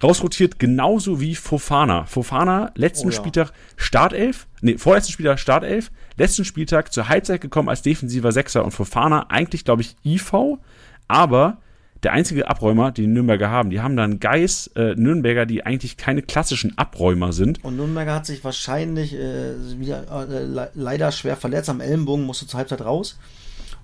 [0.02, 0.58] rausrotiert.
[0.58, 2.04] Genauso wie Fofana.
[2.04, 3.16] Fofana, letzten oh ja.
[3.16, 4.46] Spieltag Startelf.
[4.60, 5.90] Nee, vorletzten Spieltag Startelf.
[6.16, 10.58] Letzten Spieltag zur Halbzeit gekommen als defensiver Sechser und Fofana eigentlich, glaube ich, IV.
[11.08, 11.58] Aber
[12.02, 13.70] der einzige Abräumer, den die Nürnberger haben.
[13.70, 17.62] Die haben dann Geis, äh, Nürnberger, die eigentlich keine klassischen Abräumer sind.
[17.62, 22.58] Und Nürnberger hat sich wahrscheinlich äh, wieder äh, leider schwer verletzt am Ellenbogen, musste zur
[22.58, 23.18] Halbzeit raus.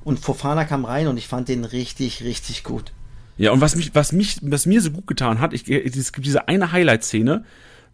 [0.03, 2.93] Und Fofana kam rein und ich fand den richtig, richtig gut.
[3.37, 6.27] Ja, und was mich, was mich, was mir so gut getan hat, ich, es gibt
[6.27, 7.45] diese eine Highlight-Szene,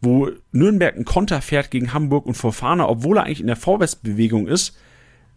[0.01, 4.47] wo Nürnberg einen Konter fährt gegen Hamburg und Fofana, obwohl er eigentlich in der Vorwärtsbewegung
[4.47, 4.77] ist,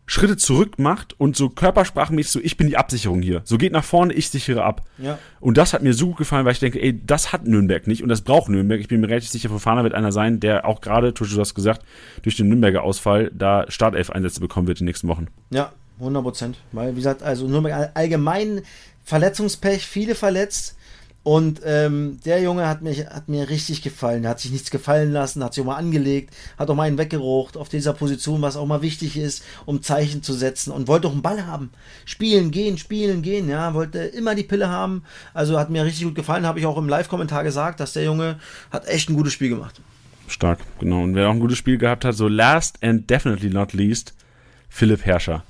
[0.08, 3.42] Schritte zurück macht und so körpersprachenmäßig so, ich bin die Absicherung hier.
[3.44, 4.84] So geht nach vorne, ich sichere ab.
[4.98, 5.18] Ja.
[5.40, 8.04] Und das hat mir so gut gefallen, weil ich denke, ey, das hat Nürnberg nicht
[8.04, 8.80] und das braucht Nürnberg.
[8.80, 11.84] Ich bin mir relativ sicher, Fofana wird einer sein, der auch gerade, du hast gesagt,
[12.22, 15.28] durch den Nürnberger Ausfall da Startelf-Einsätze bekommen wird in den nächsten Wochen.
[15.50, 16.58] Ja, 100 Prozent.
[16.72, 18.62] Weil, wie gesagt, also Nürnberg allgemein
[19.04, 20.75] Verletzungspech, viele verletzt.
[21.26, 24.26] Und ähm, der Junge hat, mich, hat mir richtig gefallen.
[24.26, 27.00] Er hat sich nichts gefallen lassen, hat sich auch mal angelegt, hat auch mal einen
[27.00, 31.08] weggerucht auf dieser Position, was auch mal wichtig ist, um Zeichen zu setzen und wollte
[31.08, 31.72] auch einen Ball haben.
[32.06, 33.50] Spielen, gehen, spielen, gehen.
[33.50, 35.02] Ja, wollte immer die Pille haben.
[35.34, 38.38] Also hat mir richtig gut gefallen, habe ich auch im Live-Kommentar gesagt, dass der Junge
[38.70, 39.82] hat echt ein gutes Spiel gemacht.
[40.28, 41.02] Stark, genau.
[41.02, 44.14] Und wer auch ein gutes Spiel gehabt hat, so last and definitely not least,
[44.70, 45.44] Philipp Herrscher.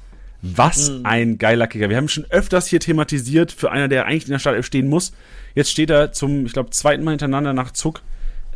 [0.53, 1.05] Was mhm.
[1.05, 1.89] ein geiler Kicker.
[1.89, 5.13] Wir haben schon öfters hier thematisiert für einer, der eigentlich in der Startelf stehen muss.
[5.55, 8.01] Jetzt steht er zum, ich glaube, zweiten Mal hintereinander nach Zuck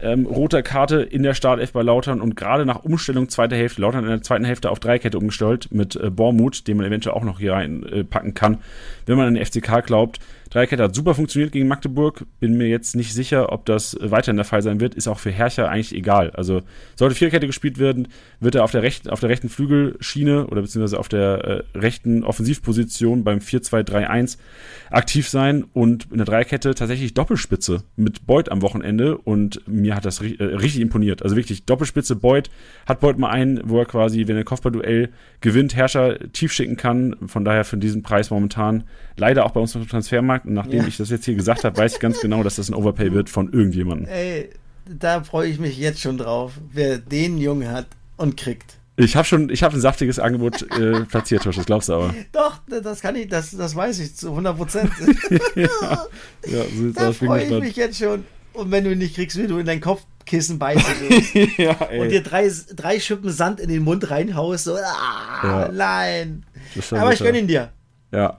[0.01, 4.03] ähm, roter Karte in der Startelf bei Lautern und gerade nach Umstellung zweiter Hälfte, Lautern
[4.03, 7.39] in der zweiten Hälfte auf Dreikette umgestellt mit äh, Bormuth, den man eventuell auch noch
[7.39, 8.59] hier reinpacken äh, kann,
[9.05, 10.19] wenn man an den FCK glaubt.
[10.49, 12.25] Dreikette hat super funktioniert gegen Magdeburg.
[12.39, 14.95] Bin mir jetzt nicht sicher, ob das weiterhin der Fall sein wird.
[14.95, 16.31] Ist auch für Herrscher eigentlich egal.
[16.31, 16.61] Also
[16.95, 18.07] sollte Vierkette gespielt werden,
[18.39, 22.23] wird er auf der rechten, auf der rechten Flügelschiene oder beziehungsweise auf der äh, rechten
[22.23, 24.37] Offensivposition beim 4-2-3-1
[24.89, 30.05] aktiv sein und in der Dreikette tatsächlich Doppelspitze mit Beuth am Wochenende und mir hat
[30.05, 31.21] das äh, richtig imponiert.
[31.21, 32.49] Also wirklich Doppelspitze Beuth
[32.87, 35.09] hat Beuth mal einen, wo er quasi, wenn er Kopfballduell
[35.41, 37.15] gewinnt, Herrscher tief schicken kann.
[37.27, 38.83] Von daher für diesen Preis momentan
[39.15, 40.38] leider auch bei uns im Transfermarkt.
[40.43, 40.87] Und nachdem ja.
[40.87, 43.29] ich das jetzt hier gesagt habe, weiß ich ganz genau, dass das ein Overpay wird
[43.29, 44.07] von irgendjemandem.
[44.07, 44.49] Ey,
[44.85, 47.87] da freue ich mich jetzt schon drauf, wer den Jungen hat
[48.17, 48.79] und kriegt.
[49.01, 52.13] Ich habe schon, ich habe ein saftiges Angebot äh, platziert, Tosch, das glaubst du aber.
[52.33, 54.91] Doch, das kann ich, das, das weiß ich zu 100 Prozent.
[55.55, 55.69] ja,
[56.45, 58.25] ja, so da freue ich mich jetzt schon.
[58.51, 60.83] Und wenn du ihn nicht kriegst, wie du in dein Kopfkissen beißen
[61.57, 66.45] ja, und dir drei, drei Schippen Sand in den Mund reinhaust, so, ah, nein.
[66.91, 67.71] Aber ich gönne ihn dir.
[68.11, 68.37] Ja.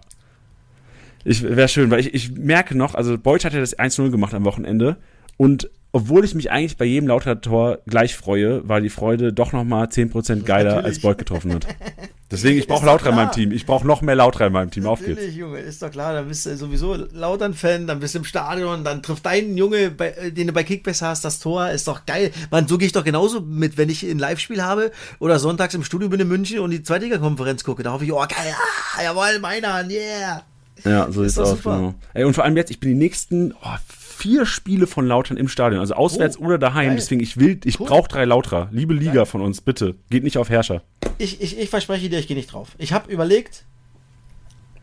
[1.25, 4.35] Ich wäre schön, weil ich, ich merke noch, also Beuth hat ja das 1-0 gemacht
[4.35, 4.97] am Wochenende
[5.37, 9.87] und obwohl ich mich eigentlich bei jedem Lauter-Tor gleich freue, war die Freude doch nochmal
[9.87, 10.87] 10% geiler, Natürlich.
[10.87, 11.66] als Beuth getroffen hat.
[12.31, 13.51] Deswegen, ich brauche Lauter in meinem Team.
[13.51, 14.87] Ich brauche noch mehr Lauter in meinem Team.
[14.87, 15.35] Auf geht's.
[15.35, 16.14] Junge, ist doch klar.
[16.14, 20.11] Dann bist du sowieso Lautern-Fan, dann bist du im Stadion, dann trifft dein Junge, bei,
[20.11, 21.71] äh, den du bei Kickbass hast, das Tor.
[21.71, 22.31] Ist doch geil.
[22.53, 25.83] Man, so gehe ich doch genauso mit, wenn ich ein Live-Spiel habe oder sonntags im
[25.83, 27.83] Studio bin in München und die Zweitliga-Konferenz gucke.
[27.83, 28.55] Da hoffe ich, oh geil,
[28.97, 30.45] ah, jawohl, meiner, yeah.
[30.85, 31.62] Ja, so ist es aus.
[31.62, 31.95] Genau.
[32.14, 35.49] Ey, und vor allem jetzt, ich bin die nächsten oh, vier Spiele von Lautern im
[35.49, 36.89] Stadion, also auswärts oh, oder daheim.
[36.89, 36.97] Geil.
[36.97, 37.87] Deswegen, ich will, ich cool.
[37.87, 38.68] brauche drei Lauterer.
[38.70, 39.26] Liebe Liga geil.
[39.26, 39.95] von uns, bitte.
[40.11, 40.83] Geht nicht auf Herrscher.
[41.18, 42.70] Ich, ich, ich verspreche dir, ich gehe nicht drauf.
[42.78, 43.64] Ich habe überlegt,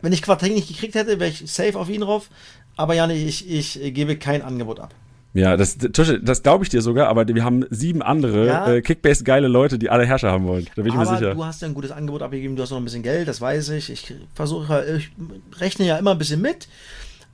[0.02, 2.30] wenn ich Quarteng nicht gekriegt hätte, wäre ich safe auf ihn drauf.
[2.76, 4.94] Aber Janne, ich, ich gebe kein Angebot ab.
[5.38, 8.72] Ja, das, das glaube ich dir sogar, aber wir haben sieben andere ja.
[8.72, 10.66] äh, Kickbase-geile Leute, die alle Herrscher haben wollen.
[10.74, 11.34] Da bin ich aber mir sicher.
[11.34, 13.68] Du hast ja ein gutes Angebot abgegeben, du hast noch ein bisschen Geld, das weiß
[13.70, 13.90] ich.
[13.90, 15.10] Ich versuche, ich
[15.60, 16.68] rechne ja immer ein bisschen mit,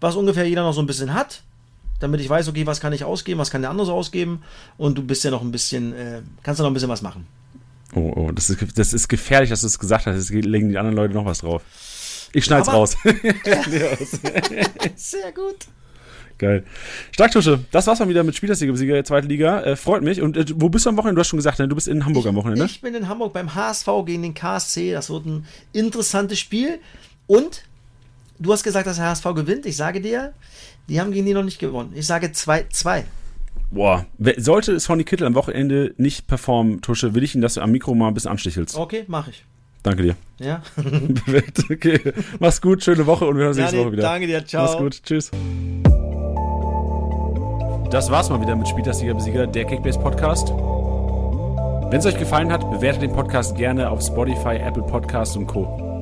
[0.01, 1.43] was ungefähr jeder noch so ein bisschen hat
[2.01, 4.43] damit ich weiß, okay, was kann ich ausgeben, was kann der andere so ausgeben
[4.77, 7.27] und du bist ja noch ein bisschen, äh, kannst du noch ein bisschen was machen.
[7.95, 10.17] Oh, oh, das ist, das ist gefährlich, dass du es gesagt hast.
[10.17, 11.63] Jetzt legen die anderen Leute noch was drauf.
[12.33, 12.97] Ich schneid's Aber, raus.
[14.97, 15.67] Sehr gut.
[16.39, 16.65] Geil.
[17.13, 19.63] Starktusche, das war's mal wieder mit Spielersieger, zweite Liga.
[19.63, 20.21] Äh, freut mich.
[20.21, 21.17] Und äh, wo bist du am Wochenende?
[21.17, 21.69] Du hast schon gesagt, ne?
[21.69, 22.65] du bist in Hamburg ich, am Wochenende.
[22.65, 24.93] Ich bin in Hamburg beim HSV gegen den KSC.
[24.93, 26.81] Das wird ein interessantes Spiel.
[27.27, 27.65] Und
[28.39, 29.67] du hast gesagt, dass der HSV gewinnt.
[29.67, 30.33] Ich sage dir,
[30.89, 31.93] die haben gegen die noch nicht gewonnen.
[31.95, 33.05] Ich sage 2-2.
[33.71, 34.07] Boah,
[34.37, 37.95] sollte Sonny Kittel am Wochenende nicht performen, Tusche, will ich ihn, dass du am Mikro
[37.95, 38.77] mal ein bisschen anstichelst.
[38.77, 39.45] Okay, mach ich.
[39.83, 40.17] Danke dir.
[40.39, 40.63] Ja.
[40.77, 42.01] Perfekt, okay.
[42.39, 44.03] Mach's gut, schöne Woche und wir hören uns nächste Woche wieder.
[44.03, 44.65] Danke dir, ciao.
[44.65, 45.31] Mach's gut, tschüss.
[47.95, 50.49] Das war's mal wieder mit Spieltagsliga Besieger, der Kickbase Podcast.
[50.49, 55.94] Wenn es euch gefallen hat, bewertet den Podcast gerne auf Spotify, Apple Podcasts und Co.